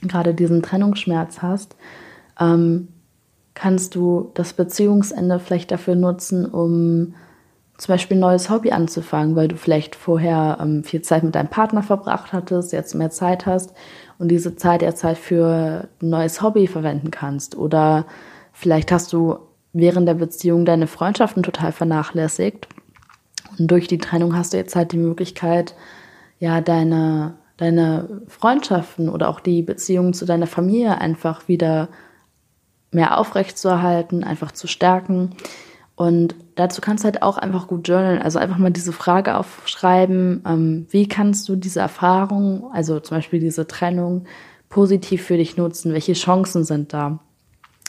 gerade 0.00 0.32
diesen 0.32 0.62
Trennungsschmerz 0.62 1.42
hast, 1.42 1.76
ähm, 2.40 2.88
kannst 3.54 3.94
du 3.94 4.30
das 4.34 4.52
Beziehungsende 4.52 5.38
vielleicht 5.38 5.70
dafür 5.70 5.94
nutzen, 5.94 6.46
um 6.46 7.14
zum 7.76 7.94
Beispiel 7.94 8.16
ein 8.16 8.20
neues 8.20 8.48
Hobby 8.48 8.70
anzufangen, 8.70 9.34
weil 9.34 9.48
du 9.48 9.56
vielleicht 9.56 9.96
vorher 9.96 10.58
ähm, 10.60 10.84
viel 10.84 11.02
Zeit 11.02 11.24
mit 11.24 11.34
deinem 11.34 11.48
Partner 11.48 11.82
verbracht 11.82 12.32
hattest, 12.32 12.72
jetzt 12.72 12.94
mehr 12.94 13.10
Zeit 13.10 13.44
hast 13.46 13.74
und 14.18 14.28
diese 14.28 14.54
Zeit 14.54 14.82
jetzt 14.82 15.02
halt 15.02 15.18
für 15.18 15.88
ein 16.00 16.08
neues 16.08 16.42
Hobby 16.42 16.68
verwenden 16.68 17.10
kannst. 17.10 17.56
Oder 17.56 18.06
vielleicht 18.52 18.92
hast 18.92 19.12
du 19.12 19.38
während 19.72 20.06
der 20.06 20.14
Beziehung 20.14 20.64
deine 20.64 20.86
Freundschaften 20.86 21.42
total 21.42 21.72
vernachlässigt. 21.72 22.68
Und 23.58 23.70
durch 23.70 23.88
die 23.88 23.98
Trennung 23.98 24.36
hast 24.36 24.52
du 24.52 24.58
jetzt 24.58 24.76
halt 24.76 24.92
die 24.92 24.98
Möglichkeit, 24.98 25.74
ja, 26.38 26.60
deine, 26.60 27.34
deine 27.56 28.22
Freundschaften 28.28 29.08
oder 29.08 29.28
auch 29.28 29.40
die 29.40 29.62
Beziehung 29.62 30.12
zu 30.12 30.24
deiner 30.24 30.46
Familie 30.46 31.00
einfach 31.00 31.48
wieder 31.48 31.88
mehr 32.92 33.18
aufrechtzuerhalten, 33.18 34.24
einfach 34.24 34.52
zu 34.52 34.66
stärken. 34.66 35.30
Und 35.94 36.34
dazu 36.54 36.80
kannst 36.80 37.04
du 37.04 37.06
halt 37.06 37.22
auch 37.22 37.38
einfach 37.38 37.66
gut 37.66 37.86
journalen. 37.88 38.22
Also 38.22 38.38
einfach 38.38 38.58
mal 38.58 38.70
diese 38.70 38.92
Frage 38.92 39.36
aufschreiben, 39.36 40.42
ähm, 40.46 40.86
wie 40.90 41.08
kannst 41.08 41.48
du 41.48 41.56
diese 41.56 41.80
Erfahrung, 41.80 42.70
also 42.72 43.00
zum 43.00 43.18
Beispiel 43.18 43.40
diese 43.40 43.66
Trennung, 43.66 44.24
positiv 44.68 45.22
für 45.22 45.36
dich 45.36 45.56
nutzen? 45.56 45.92
Welche 45.92 46.14
Chancen 46.14 46.64
sind 46.64 46.92
da? 46.92 47.18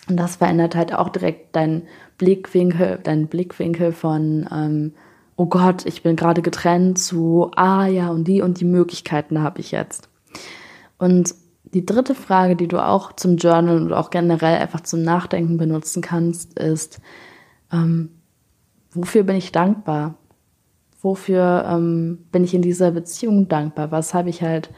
Und 0.10 0.18
das 0.18 0.36
verändert 0.36 0.76
halt 0.76 0.94
auch 0.94 1.10
direkt 1.10 1.56
deinen 1.56 1.84
Blickwinkel, 2.18 3.00
deinen 3.04 3.28
Blickwinkel 3.28 3.94
von, 3.94 4.50
ähm, 4.52 4.94
oh 5.38 5.46
Gott, 5.46 5.86
ich 5.86 6.04
bin 6.04 6.16
gerade 6.16 6.42
getrennt 6.42 7.00
zu, 7.00 7.52
ah 7.56 7.88
ja, 7.88 8.10
und 8.10 8.28
die 8.28 8.42
und 8.42 8.60
die 8.60 8.66
Möglichkeiten 8.66 9.42
habe 9.42 9.62
ich 9.62 9.72
jetzt. 9.72 10.10
Und 10.98 11.34
die 11.74 11.86
dritte 11.86 12.16
Frage, 12.16 12.56
die 12.56 12.68
du 12.68 12.84
auch 12.84 13.14
zum 13.14 13.38
Journal 13.38 13.82
und 13.82 13.94
auch 13.94 14.10
generell 14.10 14.60
einfach 14.60 14.82
zum 14.82 15.02
Nachdenken 15.02 15.58
benutzen 15.58 16.02
kannst, 16.02 16.58
ist, 16.60 17.02
ähm, 17.72 18.10
wofür 18.92 19.24
bin 19.24 19.36
ich 19.36 19.52
dankbar? 19.52 20.16
Wofür 21.02 21.66
ähm, 21.68 22.26
bin 22.32 22.44
ich 22.44 22.54
in 22.54 22.62
dieser 22.62 22.92
Beziehung 22.92 23.48
dankbar? 23.48 23.92
Was 23.92 24.14
habe 24.14 24.30
ich 24.30 24.42
halt 24.42 24.70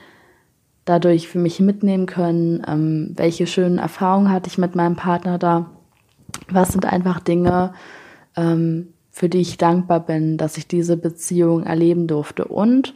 dadurch 0.86 1.28
für 1.28 1.40
mich 1.40 1.60
mitnehmen 1.60 2.06
können? 2.06 2.64
Ähm, 2.68 3.14
welche 3.16 3.46
schönen 3.46 3.78
Erfahrungen 3.78 4.32
hatte 4.32 4.50
ich 4.50 4.58
mit 4.58 4.76
meinem 4.76 4.96
Partner 4.96 5.38
da? 5.38 5.72
Was 6.50 6.70
sind 6.70 6.86
einfach 6.86 7.20
Dinge, 7.20 7.74
ähm, 8.38 8.94
für 9.12 9.30
die 9.30 9.40
ich 9.40 9.58
dankbar 9.58 10.00
bin, 10.00 10.38
dass 10.38 10.58
ich 10.58 10.68
diese 10.68 10.98
Beziehung 10.98 11.64
erleben 11.64 12.08
durfte? 12.08 12.46
Und 12.46 12.94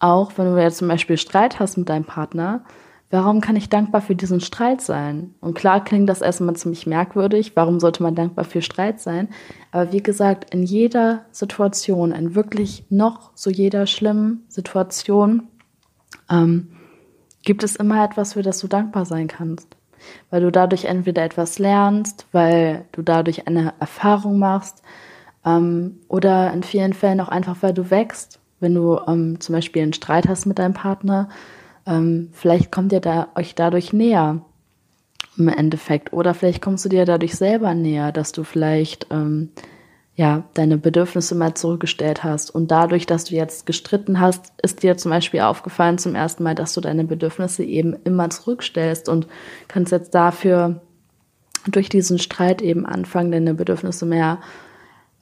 auch 0.00 0.32
wenn 0.36 0.46
du 0.46 0.60
jetzt 0.60 0.78
zum 0.78 0.88
Beispiel 0.88 1.16
Streit 1.16 1.60
hast 1.60 1.76
mit 1.76 1.88
deinem 1.88 2.04
Partner, 2.04 2.64
warum 3.10 3.40
kann 3.40 3.56
ich 3.56 3.68
dankbar 3.68 4.00
für 4.00 4.14
diesen 4.14 4.40
Streit 4.40 4.80
sein? 4.80 5.34
Und 5.40 5.54
klar 5.54 5.84
klingt 5.84 6.08
das 6.08 6.22
erstmal 6.22 6.56
ziemlich 6.56 6.86
merkwürdig, 6.86 7.52
warum 7.56 7.80
sollte 7.80 8.02
man 8.02 8.14
dankbar 8.14 8.44
für 8.44 8.62
Streit 8.62 9.00
sein? 9.00 9.28
Aber 9.72 9.92
wie 9.92 10.02
gesagt, 10.02 10.54
in 10.54 10.62
jeder 10.62 11.24
Situation, 11.32 12.12
in 12.12 12.34
wirklich 12.34 12.84
noch 12.88 13.32
so 13.34 13.50
jeder 13.50 13.86
schlimmen 13.86 14.44
Situation, 14.48 15.48
ähm, 16.30 16.68
gibt 17.42 17.64
es 17.64 17.76
immer 17.76 18.04
etwas, 18.04 18.34
für 18.34 18.42
das 18.42 18.60
du 18.60 18.68
dankbar 18.68 19.04
sein 19.04 19.26
kannst. 19.26 19.76
Weil 20.30 20.40
du 20.42 20.50
dadurch 20.50 20.86
entweder 20.86 21.24
etwas 21.24 21.58
lernst, 21.58 22.26
weil 22.32 22.86
du 22.92 23.02
dadurch 23.02 23.46
eine 23.46 23.74
Erfahrung 23.80 24.38
machst, 24.38 24.82
ähm, 25.44 25.98
oder 26.08 26.52
in 26.52 26.62
vielen 26.62 26.92
Fällen 26.92 27.20
auch 27.20 27.28
einfach, 27.28 27.56
weil 27.60 27.74
du 27.74 27.90
wächst. 27.90 28.38
Wenn 28.60 28.74
du 28.74 28.98
ähm, 29.06 29.40
zum 29.40 29.54
Beispiel 29.54 29.82
einen 29.82 29.94
Streit 29.94 30.28
hast 30.28 30.46
mit 30.46 30.58
deinem 30.58 30.74
Partner, 30.74 31.28
ähm, 31.86 32.30
vielleicht 32.32 32.70
kommt 32.70 32.92
ihr 32.92 33.00
da, 33.00 33.28
euch 33.34 33.54
dadurch 33.54 33.92
näher 33.92 34.42
im 35.36 35.48
Endeffekt. 35.48 36.12
Oder 36.12 36.34
vielleicht 36.34 36.62
kommst 36.62 36.84
du 36.84 36.88
dir 36.88 37.04
dadurch 37.04 37.34
selber 37.34 37.74
näher, 37.74 38.12
dass 38.12 38.32
du 38.32 38.44
vielleicht 38.44 39.06
ähm, 39.10 39.50
ja, 40.20 40.44
deine 40.54 40.76
Bedürfnisse 40.76 41.34
mal 41.34 41.54
zurückgestellt 41.54 42.22
hast. 42.24 42.50
Und 42.50 42.70
dadurch, 42.70 43.06
dass 43.06 43.24
du 43.24 43.34
jetzt 43.34 43.64
gestritten 43.64 44.20
hast, 44.20 44.52
ist 44.62 44.82
dir 44.82 44.96
zum 44.96 45.10
Beispiel 45.10 45.40
aufgefallen 45.40 45.96
zum 45.96 46.14
ersten 46.14 46.42
Mal, 46.42 46.54
dass 46.54 46.74
du 46.74 46.82
deine 46.82 47.04
Bedürfnisse 47.04 47.64
eben 47.64 47.96
immer 48.04 48.28
zurückstellst 48.28 49.08
und 49.08 49.26
kannst 49.66 49.92
jetzt 49.92 50.14
dafür 50.14 50.82
durch 51.66 51.88
diesen 51.88 52.18
Streit 52.18 52.60
eben 52.60 52.86
anfangen, 52.86 53.32
deine 53.32 53.54
Bedürfnisse 53.54 54.04
mehr 54.04 54.40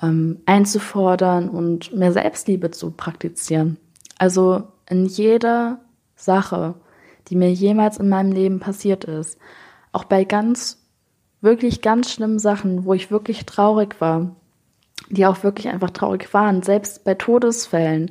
ähm, 0.02 0.40
einzufordern 0.46 1.48
und 1.48 1.94
mehr 1.94 2.12
Selbstliebe 2.12 2.70
zu 2.70 2.90
praktizieren. 2.90 3.76
Also 4.18 4.64
in 4.88 5.06
jeder 5.06 5.80
Sache, 6.18 6.74
die 7.28 7.36
mir 7.36 7.52
jemals 7.52 7.98
in 7.98 8.08
meinem 8.08 8.32
Leben 8.32 8.60
passiert 8.60 9.04
ist. 9.04 9.38
Auch 9.92 10.04
bei 10.04 10.24
ganz, 10.24 10.84
wirklich 11.40 11.80
ganz 11.80 12.10
schlimmen 12.10 12.38
Sachen, 12.38 12.84
wo 12.84 12.92
ich 12.92 13.10
wirklich 13.10 13.46
traurig 13.46 14.00
war, 14.00 14.36
die 15.08 15.24
auch 15.24 15.42
wirklich 15.42 15.68
einfach 15.68 15.90
traurig 15.90 16.32
waren, 16.34 16.62
selbst 16.62 17.04
bei 17.04 17.14
Todesfällen, 17.14 18.10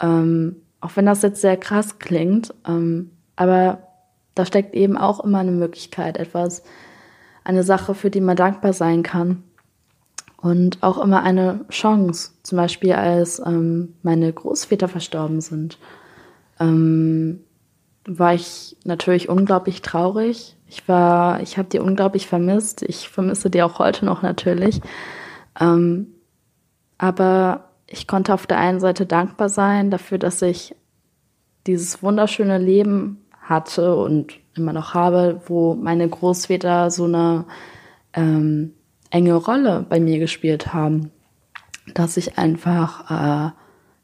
ähm, 0.00 0.56
auch 0.80 0.92
wenn 0.94 1.06
das 1.06 1.22
jetzt 1.22 1.40
sehr 1.40 1.56
krass 1.56 1.98
klingt, 1.98 2.54
ähm, 2.68 3.10
aber 3.36 3.78
da 4.34 4.44
steckt 4.44 4.74
eben 4.74 4.96
auch 4.96 5.20
immer 5.20 5.38
eine 5.38 5.50
Möglichkeit, 5.50 6.18
etwas, 6.18 6.62
eine 7.42 7.62
Sache, 7.64 7.94
für 7.94 8.10
die 8.10 8.20
man 8.20 8.36
dankbar 8.36 8.72
sein 8.72 9.02
kann. 9.02 9.42
Und 10.36 10.82
auch 10.82 10.96
immer 10.98 11.22
eine 11.22 11.66
Chance, 11.68 12.32
zum 12.42 12.56
Beispiel 12.56 12.92
als 12.92 13.40
ähm, 13.44 13.94
meine 14.02 14.32
Großväter 14.32 14.88
verstorben 14.88 15.40
sind 15.40 15.78
ähm, 16.60 17.40
war 18.04 18.34
ich 18.34 18.76
natürlich 18.84 19.28
unglaublich 19.28 19.82
traurig. 19.82 20.56
Ich 20.66 20.86
war, 20.88 21.40
ich 21.40 21.58
habe 21.58 21.68
die 21.68 21.80
unglaublich 21.80 22.26
vermisst. 22.26 22.82
Ich 22.82 23.08
vermisse 23.08 23.50
die 23.50 23.62
auch 23.62 23.78
heute 23.78 24.04
noch 24.04 24.22
natürlich. 24.22 24.80
Ähm, 25.58 26.08
aber 26.98 27.70
ich 27.86 28.06
konnte 28.06 28.34
auf 28.34 28.46
der 28.46 28.58
einen 28.58 28.80
Seite 28.80 29.06
dankbar 29.06 29.48
sein 29.48 29.90
dafür, 29.90 30.18
dass 30.18 30.42
ich 30.42 30.76
dieses 31.66 32.02
wunderschöne 32.02 32.58
Leben 32.58 33.24
hatte 33.40 33.96
und 33.96 34.34
immer 34.54 34.72
noch 34.72 34.94
habe, 34.94 35.40
wo 35.46 35.74
meine 35.74 36.08
Großväter 36.08 36.90
so 36.90 37.04
eine 37.04 37.46
ähm, 38.12 38.74
enge 39.10 39.34
Rolle 39.34 39.84
bei 39.88 39.98
mir 39.98 40.18
gespielt 40.18 40.72
haben, 40.72 41.10
dass 41.94 42.16
ich 42.16 42.38
einfach 42.38 43.10
äh, 43.10 43.50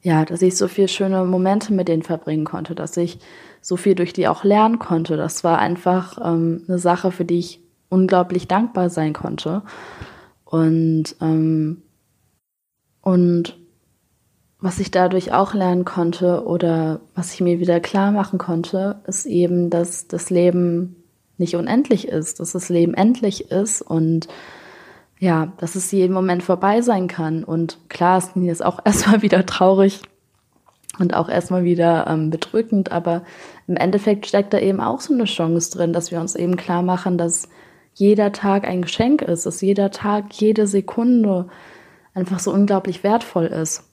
ja, 0.07 0.25
dass 0.25 0.41
ich 0.41 0.57
so 0.57 0.69
viele 0.69 0.87
schöne 0.87 1.25
Momente 1.25 1.73
mit 1.73 1.89
denen 1.89 2.05
verbringen 2.05 2.45
konnte, 2.45 2.77
dass 2.77 2.97
ich 2.97 3.19
so 3.61 3.77
viel 3.77 3.97
durch 3.97 4.13
die 4.13 4.29
auch 4.29 4.45
lernen 4.45 4.79
konnte. 4.79 5.17
Das 5.17 5.43
war 5.43 5.59
einfach 5.59 6.17
ähm, 6.25 6.63
eine 6.69 6.79
Sache, 6.79 7.11
für 7.11 7.25
die 7.25 7.41
ich 7.41 7.61
unglaublich 7.89 8.47
dankbar 8.47 8.89
sein 8.89 9.15
konnte. 9.15 9.63
Und, 10.45 11.17
ähm, 11.21 11.83
und 13.01 13.59
was 14.61 14.79
ich 14.79 14.93
dadurch 14.93 15.33
auch 15.33 15.55
lernen 15.55 15.85
konnte 15.85 16.45
oder 16.47 17.01
was 17.17 17.35
ich 17.35 17.41
mir 17.41 17.59
wieder 17.59 17.81
klar 17.81 18.13
machen 18.13 18.39
konnte, 18.39 19.01
ist 19.09 19.27
eben, 19.27 19.71
dass 19.71 20.07
das 20.07 20.31
Leben 20.31 21.03
nicht 21.37 21.57
unendlich 21.57 22.07
ist, 22.07 22.39
dass 22.39 22.53
das 22.53 22.69
Leben 22.69 22.95
endlich 22.95 23.51
ist 23.51 23.83
und 23.83 24.29
ja, 25.19 25.53
dass 25.59 25.75
es 25.75 25.91
jeden 25.93 26.13
Moment 26.13 26.43
vorbei 26.43 26.83
sein 26.83 27.09
kann. 27.09 27.45
Und 27.45 27.79
klar 27.89 28.19
ist 28.19 28.37
mir 28.37 28.47
jetzt 28.47 28.65
auch 28.65 28.81
erstmal 28.85 29.23
wieder 29.23 29.47
traurig 29.47 30.03
und 30.99 31.15
auch 31.15 31.29
erstmal 31.29 31.65
wieder 31.65 32.07
ähm, 32.09 32.31
bedrückend, 32.31 32.93
aber 32.93 33.23
im 33.67 33.77
Endeffekt 33.77 34.27
steckt 34.27 34.55
da 34.55 34.59
eben 34.59 34.81
auch 34.81 35.01
so 35.01 35.13
eine 35.13 35.25
Chance 35.25 35.77
drin, 35.77 35.93
dass 35.93 36.11
wir 36.11 36.21
uns 36.21 36.35
eben 36.35 36.57
klar 36.57 36.83
machen, 36.83 37.19
dass 37.19 37.49
jeder 37.95 38.33
Tag 38.33 38.67
ein 38.67 38.83
Geschenk 38.83 39.23
ist, 39.23 39.47
dass 39.47 39.61
jeder 39.61 39.91
Tag, 39.91 40.33
jede 40.35 40.67
Sekunde 40.67 41.49
einfach 42.15 42.39
so 42.39 42.53
unglaublich 42.53 43.03
wertvoll 43.03 43.47
ist. 43.47 43.85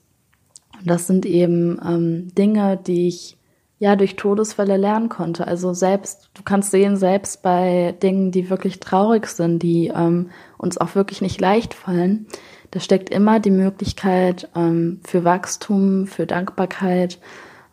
Und 0.78 0.90
das 0.90 1.06
sind 1.06 1.26
eben 1.26 1.80
ähm, 1.84 2.34
Dinge, 2.34 2.78
die 2.86 3.08
ich 3.08 3.36
ja 3.78 3.96
durch 3.96 4.16
Todesfälle 4.16 4.76
lernen 4.76 5.08
konnte. 5.08 5.46
Also 5.46 5.74
selbst, 5.74 6.30
du 6.34 6.42
kannst 6.42 6.70
sehen, 6.70 6.96
selbst 6.96 7.42
bei 7.42 7.94
Dingen, 8.02 8.30
die 8.30 8.50
wirklich 8.50 8.80
traurig 8.80 9.26
sind, 9.26 9.62
die 9.62 9.92
ähm, 9.94 10.30
uns 10.58 10.78
auch 10.78 10.94
wirklich 10.94 11.20
nicht 11.20 11.40
leicht 11.40 11.74
fallen, 11.74 12.26
da 12.70 12.80
steckt 12.80 13.10
immer 13.10 13.38
die 13.38 13.52
Möglichkeit 13.52 14.48
ähm, 14.56 15.00
für 15.04 15.22
Wachstum, 15.22 16.08
für 16.08 16.26
Dankbarkeit 16.26 17.20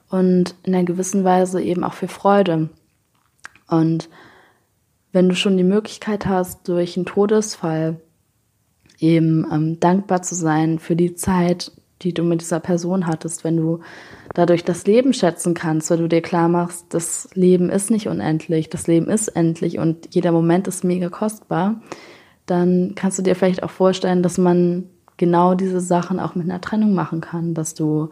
und 0.09 0.53
in 0.61 0.75
einer 0.75 0.83
gewissen 0.83 1.23
Weise 1.23 1.59
eben 1.59 1.83
auch 1.83 1.93
für 1.93 2.07
Freude. 2.07 2.69
Und 3.67 4.09
wenn 5.11 5.27
du 5.27 5.35
schon 5.35 5.57
die 5.57 5.63
Möglichkeit 5.63 6.27
hast, 6.27 6.67
durch 6.67 6.97
einen 6.97 7.07
Todesfall 7.07 7.99
eben 8.99 9.47
ähm, 9.51 9.79
dankbar 9.79 10.21
zu 10.21 10.35
sein 10.35 10.77
für 10.77 10.95
die 10.95 11.15
Zeit, 11.15 11.71
die 12.01 12.13
du 12.13 12.23
mit 12.23 12.41
dieser 12.41 12.59
Person 12.59 13.07
hattest, 13.07 13.43
wenn 13.43 13.57
du 13.57 13.79
dadurch 14.33 14.63
das 14.63 14.85
Leben 14.85 15.13
schätzen 15.13 15.53
kannst, 15.53 15.89
weil 15.91 15.97
du 15.97 16.07
dir 16.07 16.21
klar 16.21 16.47
machst, 16.47 16.85
das 16.89 17.29
Leben 17.33 17.69
ist 17.69 17.91
nicht 17.91 18.07
unendlich, 18.07 18.69
das 18.69 18.87
Leben 18.87 19.07
ist 19.07 19.29
endlich 19.29 19.77
und 19.77 20.13
jeder 20.13 20.31
Moment 20.31 20.67
ist 20.67 20.83
mega 20.83 21.09
kostbar, 21.09 21.81
dann 22.45 22.93
kannst 22.95 23.17
du 23.19 23.23
dir 23.23 23.35
vielleicht 23.35 23.63
auch 23.63 23.69
vorstellen, 23.69 24.23
dass 24.23 24.37
man 24.37 24.85
genau 25.17 25.53
diese 25.53 25.79
Sachen 25.79 26.19
auch 26.19 26.35
mit 26.35 26.49
einer 26.49 26.61
Trennung 26.61 26.93
machen 26.93 27.21
kann, 27.21 27.53
dass 27.53 27.73
du 27.73 28.09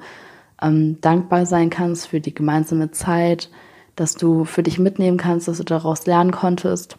ähm, 0.62 1.00
dankbar 1.02 1.46
sein 1.46 1.70
kannst 1.70 2.08
für 2.08 2.20
die 2.20 2.34
gemeinsame 2.34 2.92
Zeit, 2.92 3.50
dass 3.96 4.16
du 4.16 4.46
für 4.46 4.64
dich 4.64 4.80
mitnehmen 4.80 5.18
kannst, 5.18 5.48
dass 5.48 5.58
du 5.58 5.64
daraus 5.64 6.06
lernen 6.06 6.32
konntest. 6.32 6.98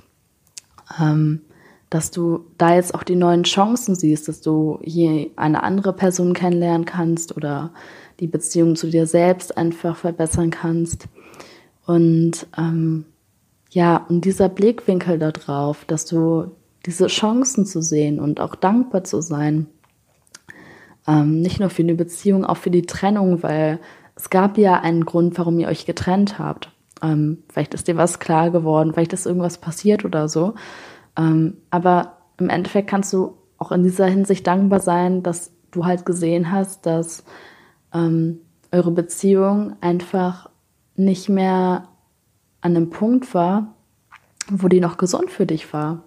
Ähm, 1.01 1.43
dass 1.91 2.13
du 2.13 2.45
da 2.57 2.77
jetzt 2.77 2.95
auch 2.95 3.03
die 3.03 3.17
neuen 3.17 3.43
Chancen 3.43 3.97
siehst, 3.97 4.29
dass 4.29 4.41
du 4.41 4.79
hier 4.83 5.27
eine 5.35 5.65
andere 5.65 5.93
Person 5.93 6.35
kennenlernen 6.35 6.85
kannst 6.85 7.37
oder 7.37 7.73
die 8.21 8.29
Beziehung 8.29 8.77
zu 8.77 8.89
dir 8.89 9.07
selbst 9.07 9.57
einfach 9.57 9.97
verbessern 9.97 10.51
kannst. 10.51 11.09
Und 11.87 12.47
ähm, 12.57 13.07
ja, 13.71 14.07
und 14.09 14.25
dieser 14.25 14.49
Blickwinkel 14.49 15.19
darauf, 15.19 15.85
dass 15.85 16.07
du 16.07 16.53
diese 16.87 17.09
Chancen 17.09 17.67
zu 17.67 17.83
sehen 17.83 18.21
und 18.21 18.41
auch 18.41 18.55
dankbar 18.55 19.05
zu 19.05 19.21
sein. 19.21 19.67
Ähm, 21.07 21.41
nicht 21.41 21.61
nur 21.61 21.71
für 21.71 21.83
eine 21.83 21.95
Beziehung, 21.95 22.45
auch 22.45 22.57
für 22.57 22.71
die 22.71 22.87
Trennung, 22.87 23.43
weil 23.43 23.81
es 24.15 24.31
gab 24.31 24.59
ja 24.59 24.81
einen 24.81 25.05
Grund, 25.05 25.37
warum 25.39 25.59
ihr 25.59 25.69
euch 25.69 25.87
getrennt 25.87 26.39
habt. 26.39 26.71
Ähm, 27.03 27.43
vielleicht 27.49 27.75
ist 27.75 27.89
dir 27.89 27.97
was 27.97 28.19
klar 28.19 28.51
geworden, 28.51 28.93
vielleicht 28.93 29.13
ist 29.13 29.27
irgendwas 29.27 29.59
passiert 29.59 30.05
oder 30.05 30.29
so. 30.29 30.55
Ähm, 31.21 31.59
aber 31.71 32.17
im 32.39 32.49
Endeffekt 32.49 32.89
kannst 32.89 33.13
du 33.13 33.37
auch 33.59 33.73
in 33.73 33.83
dieser 33.83 34.07
Hinsicht 34.07 34.47
dankbar 34.47 34.81
sein, 34.81 35.23
dass 35.23 35.53
du 35.71 35.85
halt 35.85 36.07
gesehen 36.07 36.51
hast, 36.51 36.87
dass 36.87 37.25
ähm, 37.93 38.41
eure 38.73 38.91
Beziehung 38.91 39.77
einfach 39.83 40.49
nicht 40.97 41.29
mehr 41.29 41.89
an 42.63 42.77
einem 42.77 42.91
Punkt 42.91 43.35
war, 43.35 43.75
wo 44.49 44.69
die 44.69 44.81
noch 44.81 44.97
gesund 44.97 45.31
für 45.31 45.47
dich 45.47 45.73
war. 45.73 46.03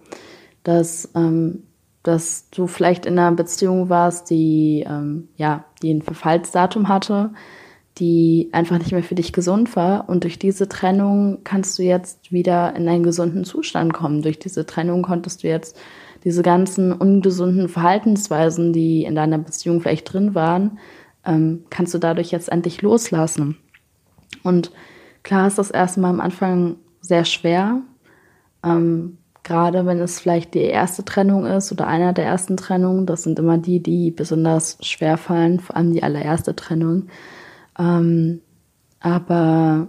Dass, 0.63 1.11
ähm, 1.15 1.63
dass 2.01 2.49
du 2.49 2.67
vielleicht 2.67 3.05
in 3.05 3.19
einer 3.19 3.35
Beziehung 3.35 3.89
warst, 3.89 4.29
die, 4.29 4.83
ähm, 4.87 5.29
ja, 5.35 5.65
die 5.81 5.93
ein 5.93 6.01
Verfallsdatum 6.01 6.87
hatte, 6.87 7.33
die 7.99 8.49
einfach 8.51 8.79
nicht 8.79 8.91
mehr 8.91 9.03
für 9.03 9.15
dich 9.15 9.33
gesund 9.33 9.75
war. 9.75 10.09
Und 10.09 10.23
durch 10.23 10.39
diese 10.39 10.67
Trennung 10.67 11.39
kannst 11.43 11.77
du 11.77 11.83
jetzt 11.83 12.31
wieder 12.31 12.75
in 12.75 12.87
einen 12.87 13.03
gesunden 13.03 13.43
Zustand 13.43 13.93
kommen. 13.93 14.21
Durch 14.21 14.39
diese 14.39 14.65
Trennung 14.65 15.03
konntest 15.03 15.43
du 15.43 15.47
jetzt 15.47 15.77
diese 16.23 16.41
ganzen 16.41 16.93
ungesunden 16.93 17.69
Verhaltensweisen, 17.69 18.73
die 18.73 19.03
in 19.03 19.15
deiner 19.15 19.37
Beziehung 19.37 19.81
vielleicht 19.81 20.11
drin 20.11 20.33
waren, 20.33 20.79
ähm, 21.25 21.65
kannst 21.69 21.93
du 21.93 21.99
dadurch 21.99 22.31
jetzt 22.31 22.49
endlich 22.49 22.81
loslassen. 22.81 23.57
Und 24.41 24.71
klar 25.21 25.47
ist 25.47 25.57
das 25.57 25.69
erstmal 25.69 26.11
am 26.11 26.19
Anfang 26.19 26.77
sehr 27.01 27.25
schwer, 27.25 27.81
ähm, 28.63 29.17
gerade 29.43 29.85
wenn 29.85 29.99
es 29.99 30.19
vielleicht 30.19 30.53
die 30.53 30.59
erste 30.59 31.03
Trennung 31.03 31.45
ist 31.45 31.71
oder 31.71 31.85
einer 31.85 32.13
der 32.13 32.25
ersten 32.25 32.55
Trennungen. 32.55 33.05
Das 33.05 33.23
sind 33.23 33.37
immer 33.37 33.57
die, 33.57 33.81
die 33.81 34.09
besonders 34.09 34.77
schwer 34.81 35.17
fallen, 35.17 35.59
vor 35.59 35.75
allem 35.75 35.91
die 35.91 36.03
allererste 36.03 36.55
Trennung. 36.55 37.07
Ähm, 37.77 38.41
aber 38.99 39.87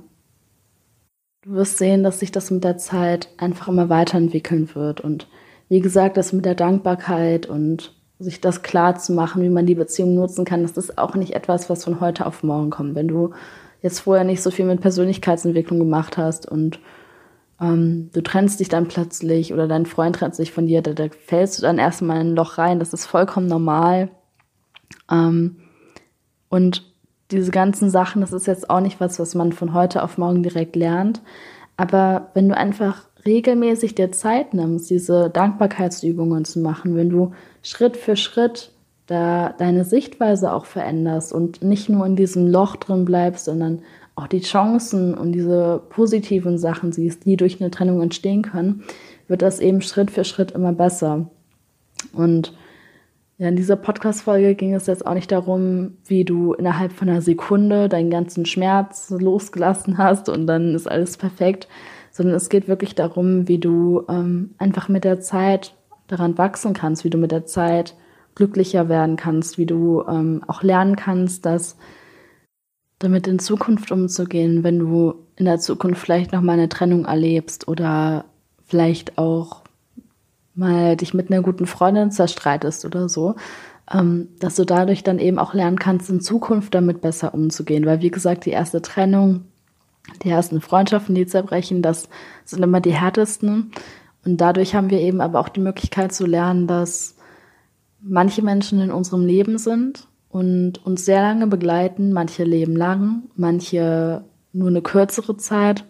du 1.43 1.53
wirst 1.53 1.79
sehen, 1.79 2.03
dass 2.03 2.21
sich 2.21 2.33
das 2.33 2.51
mit 2.51 2.65
der 2.65 2.79
Zeit 2.79 3.29
einfach 3.39 3.69
immer 3.69 3.89
weiterentwickeln 3.89 4.75
wird. 4.75 5.01
Und 5.01 5.29
wie 5.69 5.81
gesagt, 5.81 6.17
das 6.17 6.33
mit 6.33 6.45
der 6.45 6.55
Dankbarkeit 6.55 7.47
und 7.47 7.95
sich 8.19 8.41
das 8.41 8.63
klar 8.63 8.97
zu 8.97 9.13
machen, 9.13 9.43
wie 9.43 9.49
man 9.49 9.67
die 9.67 9.75
Beziehung 9.75 10.15
nutzen 10.15 10.45
kann, 10.45 10.63
das 10.63 10.77
ist 10.77 10.99
auch 10.99 11.15
nicht 11.15 11.35
etwas, 11.35 11.69
was 11.69 11.85
von 11.85 12.01
heute 12.01 12.27
auf 12.27 12.43
morgen 12.43 12.71
kommt. 12.71 12.95
Wenn 12.95 13.09
du 13.09 13.33
jetzt 13.83 14.01
vorher 14.01 14.25
nicht 14.25 14.43
so 14.43 14.51
viel 14.51 14.65
mit 14.65 14.81
Persönlichkeitsentwicklung 14.81 15.79
gemacht 15.79 16.17
hast 16.17 16.51
und 16.51 16.81
ähm, 17.61 18.11
du 18.13 18.23
trennst 18.23 18.61
dich 18.61 18.69
dann 18.69 18.89
plötzlich 18.89 19.53
oder 19.53 19.69
dein 19.69 19.87
Freund 19.87 20.17
trennt 20.17 20.35
sich 20.35 20.53
von 20.53 20.67
dir, 20.67 20.81
da, 20.83 20.93
da 20.93 21.09
fällst 21.27 21.59
du 21.59 21.63
dann 21.63 21.79
erstmal 21.79 22.21
in 22.21 22.29
ein 22.29 22.37
Loch 22.37 22.59
rein. 22.59 22.79
Das 22.79 22.93
ist 22.93 23.07
vollkommen 23.07 23.47
normal. 23.47 24.11
Ähm, 25.11 25.57
und 26.49 26.94
diese 27.31 27.51
ganzen 27.51 27.91
Sachen, 27.91 28.21
das 28.21 28.33
ist 28.33 28.47
jetzt 28.47 28.71
auch 28.71 28.81
nicht 28.81 29.01
was, 29.01 29.19
was 29.19 29.35
man 29.35 29.53
von 29.53 29.75
heute 29.75 30.03
auf 30.03 30.19
morgen 30.19 30.43
direkt 30.43 30.77
lernt. 30.77 31.21
Aber 31.77 32.31
wenn 32.35 32.49
du 32.49 32.57
einfach 32.57 33.03
regelmäßig 33.27 33.95
dir 33.95 34.13
Zeit 34.13 34.55
nimmst, 34.55 34.91
diese 34.91 35.31
Dankbarkeitsübungen 35.31 36.45
zu 36.45 36.61
machen, 36.61 36.97
wenn 36.97 37.11
du 37.11 37.33
Schritt 37.63 37.97
für 37.97 38.17
Schritt 38.17 38.71
da 39.07 39.55
deine 39.59 39.85
Sichtweise 39.85 40.53
auch 40.53 40.65
veränderst 40.65 41.33
und 41.33 41.63
nicht 41.63 41.89
nur 41.89 42.07
in 42.07 42.17
diesem 42.17 42.47
Loch 42.47 42.77
drin 42.77 43.05
bleibst, 43.05 43.47
sondern 43.47 43.83
auch 44.17 44.29
die 44.29 44.41
Chancen 44.41 45.15
und 45.15 45.33
diese 45.33 45.83
positiven 45.91 46.59
Sachen 46.59 46.93
siehst, 46.93 47.25
die 47.25 47.37
durch 47.37 47.61
eine 47.61 47.71
Trennung 47.71 48.01
entstehen 48.01 48.43
können, 48.43 48.85
wird 49.27 49.43
das 49.43 49.61
eben 49.61 49.83
Schritt 49.83 50.11
für 50.11 50.25
Schritt 50.25 50.53
immer 50.53 50.73
besser. 50.73 51.29
Und 52.13 52.53
ja, 53.45 53.51
in 53.51 53.57
dieser 53.57 53.77
Podcast-Folge 53.77 54.55
ging 54.55 54.73
es 54.73 54.87
jetzt 54.87 55.07
auch 55.07 55.13
nicht 55.13 55.31
darum, 55.31 55.99
wie 56.07 56.25
du 56.25 56.55
innerhalb 56.55 56.93
von 56.93 57.11
einer 57.11 57.21
Sekunde 57.21 57.91
deinen 57.91 58.09
ganzen 58.09 58.47
Schmerz 58.47 59.11
losgelassen 59.11 59.99
hast 59.99 60.31
und 60.31 60.47
dann 60.47 60.75
ist 60.75 60.91
alles 60.91 61.19
perfekt, 61.19 61.69
sondern 62.11 62.37
es 62.37 62.49
geht 62.49 62.69
wirklich 62.69 62.95
darum, 62.95 63.47
wie 63.47 63.59
du 63.59 64.03
ähm, 64.09 64.55
einfach 64.57 64.89
mit 64.89 65.05
der 65.05 65.21
Zeit 65.21 65.75
daran 66.07 66.39
wachsen 66.39 66.73
kannst, 66.73 67.05
wie 67.05 67.11
du 67.11 67.19
mit 67.19 67.33
der 67.33 67.45
Zeit 67.45 67.95
glücklicher 68.35 68.89
werden 68.89 69.17
kannst, 69.17 69.59
wie 69.59 69.67
du 69.67 70.03
ähm, 70.09 70.43
auch 70.47 70.63
lernen 70.63 70.97
kannst, 70.97 71.45
dass 71.45 71.77
damit 72.99 73.27
in 73.27 73.39
Zukunft 73.39 73.93
umzugehen, 73.93 74.65
wenn 74.65 74.79
du 74.79 75.17
in 75.37 75.45
der 75.45 75.59
Zukunft 75.59 76.01
vielleicht 76.01 76.33
noch 76.33 76.41
mal 76.41 76.53
eine 76.53 76.71
Trennung 76.71 77.05
erlebst 77.05 77.69
oder 77.69 78.25
vielleicht 78.65 79.19
auch 79.19 79.64
mal 80.55 80.97
dich 80.97 81.15
mit 81.15 81.31
einer 81.31 81.43
guten 81.43 81.67
Freundin 81.67 82.11
zerstreitest 82.11 82.85
oder 82.85 83.09
so, 83.09 83.35
ähm, 83.93 84.29
dass 84.39 84.57
du 84.57 84.65
dadurch 84.65 85.03
dann 85.03 85.19
eben 85.19 85.39
auch 85.39 85.55
lernen 85.55 85.79
kannst, 85.79 86.09
in 86.11 86.21
Zukunft 86.21 86.75
damit 86.75 87.01
besser 87.01 87.35
umzugehen. 87.35 87.87
Weil, 87.87 88.01
wie 88.01 88.11
gesagt, 88.11 88.47
die 88.47 88.51
erste 88.51 88.83
Trennung, 88.83 89.45
die 90.23 90.31
ersten 90.31 90.61
Freundschaften, 90.61 91.15
die 91.15 91.27
zerbrechen, 91.27 91.83
das 91.83 92.09
sind 92.45 92.63
immer 92.63 92.81
die 92.81 92.95
härtesten. 92.95 93.73
Und 94.25 94.41
dadurch 94.41 94.75
haben 94.75 94.91
wir 94.91 95.01
eben 95.01 95.21
aber 95.21 95.41
auch 95.41 95.49
die 95.49 95.61
Möglichkeit 95.61 96.13
zu 96.13 96.27
lernen, 96.27 96.67
dass 96.67 97.17
manche 98.01 98.43
Menschen 98.43 98.81
in 98.81 98.91
unserem 98.91 99.27
Leben 99.27 99.59
sind 99.59 100.07
und 100.29 100.85
uns 100.85 101.05
sehr 101.05 101.23
lange 101.23 101.47
begleiten, 101.47 102.13
manche 102.13 102.45
leben 102.45 102.77
lang, 102.77 103.25
manche 103.37 104.25
nur 104.53 104.69
eine 104.69 104.83
kürzere 104.83 105.37
Zeit 105.37 105.85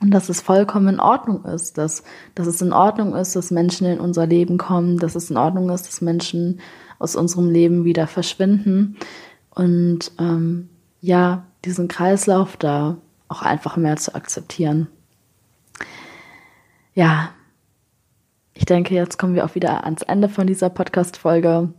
und 0.00 0.10
dass 0.12 0.30
es 0.30 0.40
vollkommen 0.40 0.88
in 0.94 1.00
Ordnung 1.00 1.44
ist, 1.44 1.76
dass, 1.76 2.02
dass 2.34 2.46
es 2.46 2.62
in 2.62 2.72
Ordnung 2.72 3.14
ist, 3.14 3.36
dass 3.36 3.50
Menschen 3.50 3.86
in 3.86 4.00
unser 4.00 4.26
Leben 4.26 4.56
kommen, 4.56 4.98
dass 4.98 5.14
es 5.14 5.30
in 5.30 5.36
Ordnung 5.36 5.68
ist, 5.70 5.86
dass 5.86 6.00
Menschen 6.00 6.60
aus 6.98 7.16
unserem 7.16 7.50
Leben 7.50 7.84
wieder 7.84 8.06
verschwinden. 8.06 8.96
Und 9.50 10.12
ähm, 10.18 10.70
ja, 11.02 11.44
diesen 11.66 11.88
Kreislauf 11.88 12.56
da 12.56 12.96
auch 13.28 13.42
einfach 13.42 13.76
mehr 13.76 13.96
zu 13.96 14.14
akzeptieren. 14.14 14.88
Ja, 16.94 17.30
ich 18.54 18.64
denke, 18.64 18.94
jetzt 18.94 19.18
kommen 19.18 19.34
wir 19.34 19.44
auch 19.44 19.54
wieder 19.54 19.84
ans 19.84 20.02
Ende 20.02 20.28
von 20.28 20.46
dieser 20.46 20.70
Podcast-Folge. 20.70 21.72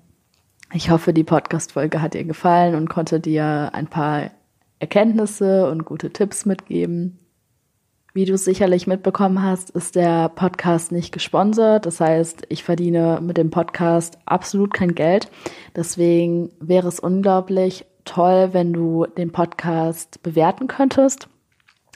Ich 0.73 0.89
hoffe, 0.91 1.12
die 1.12 1.23
Podcast-Folge 1.23 2.01
hat 2.01 2.13
dir 2.13 2.23
gefallen 2.23 2.75
und 2.75 2.88
konnte 2.88 3.19
dir 3.19 3.71
ein 3.73 3.88
paar 3.88 4.29
Erkenntnisse 4.79 5.69
und 5.69 5.86
gute 5.86 6.12
Tipps 6.12 6.45
mitgeben. 6.45 7.19
Wie 8.13 8.26
du 8.26 8.38
sicherlich 8.38 8.88
mitbekommen 8.88 9.41
hast, 9.41 9.69
ist 9.69 9.95
der 9.95 10.28
Podcast 10.28 10.91
nicht 10.91 11.13
gesponsert. 11.13 11.86
Das 11.86 12.02
heißt, 12.02 12.45
ich 12.50 12.62
verdiene 12.62 13.19
mit 13.21 13.38
dem 13.38 13.52
Podcast 13.52 14.17
absolut 14.26 14.74
kein 14.74 14.95
Geld. 14.95 15.32
Deswegen 15.78 16.50
wäre 16.60 16.89
es 16.89 17.00
unglaublich 17.00 17.86
toll, 18.04 18.50
wenn 18.52 18.74
du 18.74 19.06
den 19.06 19.32
Podcast 19.32 20.21
bewerten 20.24 20.67
könntest 20.67 21.30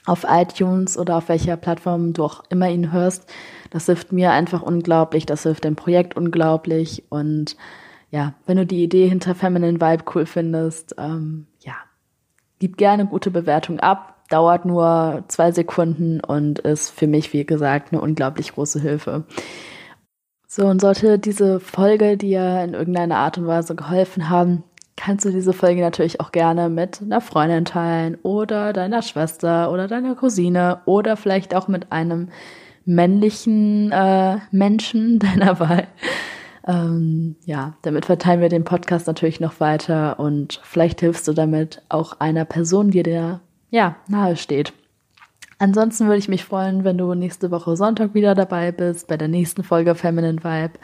auf 0.05 0.25
iTunes 0.29 0.97
oder 0.97 1.17
auf 1.17 1.27
welcher 1.27 1.57
Plattform 1.57 2.13
du 2.13 2.23
auch 2.23 2.43
immer 2.47 2.69
ihn 2.69 2.93
hörst. 2.93 3.29
Das 3.71 3.87
hilft 3.87 4.13
mir 4.13 4.31
einfach 4.31 4.61
unglaublich, 4.61 5.25
das 5.25 5.43
hilft 5.43 5.65
dem 5.65 5.75
Projekt 5.75 6.15
unglaublich. 6.15 7.03
Und 7.09 7.57
ja, 8.09 8.35
wenn 8.45 8.55
du 8.55 8.65
die 8.65 8.83
Idee 8.83 9.09
hinter 9.09 9.35
Feminine 9.35 9.81
Vibe 9.81 10.05
cool 10.13 10.25
findest, 10.25 10.95
ähm, 10.97 11.47
ja, 11.59 11.73
gib 12.59 12.77
gerne 12.77 13.05
gute 13.05 13.31
Bewertung 13.31 13.81
ab 13.81 14.14
dauert 14.29 14.65
nur 14.65 15.23
zwei 15.27 15.51
Sekunden 15.51 16.19
und 16.19 16.59
ist 16.59 16.89
für 16.89 17.07
mich, 17.07 17.33
wie 17.33 17.45
gesagt, 17.45 17.91
eine 17.91 18.01
unglaublich 18.01 18.53
große 18.53 18.79
Hilfe. 18.79 19.23
So, 20.47 20.65
und 20.67 20.79
sollte 20.79 21.19
diese 21.19 21.59
Folge 21.59 22.17
dir 22.17 22.63
in 22.63 22.73
irgendeiner 22.73 23.17
Art 23.17 23.37
und 23.37 23.47
Weise 23.47 23.75
geholfen 23.75 24.29
haben, 24.29 24.63
kannst 24.95 25.25
du 25.25 25.31
diese 25.31 25.53
Folge 25.53 25.81
natürlich 25.81 26.21
auch 26.21 26.31
gerne 26.31 26.69
mit 26.69 27.01
einer 27.01 27.21
Freundin 27.21 27.65
teilen 27.65 28.17
oder 28.23 28.71
deiner 28.71 29.01
Schwester 29.01 29.71
oder 29.71 29.87
deiner 29.87 30.15
Cousine 30.15 30.79
oder 30.85 31.17
vielleicht 31.17 31.53
auch 31.53 31.67
mit 31.67 31.91
einem 31.91 32.29
männlichen 32.85 33.91
äh, 33.91 34.37
Menschen 34.51 35.19
deiner 35.19 35.59
Wahl. 35.59 35.87
Ähm, 36.67 37.35
ja, 37.45 37.75
damit 37.83 38.05
verteilen 38.05 38.41
wir 38.41 38.49
den 38.49 38.63
Podcast 38.63 39.05
natürlich 39.07 39.39
noch 39.39 39.59
weiter 39.59 40.19
und 40.19 40.59
vielleicht 40.63 41.01
hilfst 41.01 41.27
du 41.27 41.33
damit 41.33 41.83
auch 41.89 42.19
einer 42.19 42.45
Person, 42.45 42.89
die 42.89 43.03
dir 43.03 43.41
ja, 43.75 43.97
nahe 44.07 44.37
steht. 44.37 44.71
Ansonsten 45.59 46.05
würde 46.05 46.19
ich 46.19 46.29
mich 46.29 46.45
freuen, 46.45 46.85
wenn 46.85 46.97
du 46.97 47.13
nächste 47.13 47.51
Woche 47.51 47.75
Sonntag 47.75 48.13
wieder 48.13 48.33
dabei 48.33 48.71
bist 48.71 49.07
bei 49.07 49.17
der 49.17 49.27
nächsten 49.27 49.63
Folge 49.63 49.95
Feminine 49.95 50.41
Vibe 50.43 50.79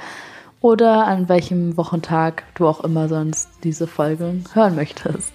oder 0.59 1.07
an 1.07 1.29
welchem 1.29 1.77
Wochentag 1.77 2.43
du 2.55 2.67
auch 2.67 2.83
immer 2.83 3.07
sonst 3.07 3.47
diese 3.63 3.87
Folge 3.87 4.41
hören 4.53 4.75
möchtest. 4.75 5.31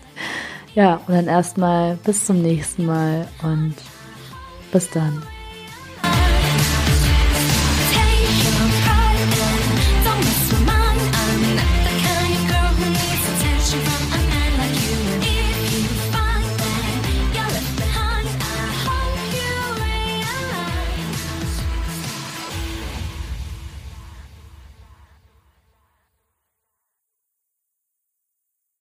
Ja, 0.75 1.01
und 1.07 1.15
dann 1.15 1.29
erstmal 1.29 1.97
bis 1.97 2.27
zum 2.27 2.43
nächsten 2.43 2.85
Mal 2.85 3.27
und 3.43 3.75
bis 4.71 4.91
dann. 4.91 5.23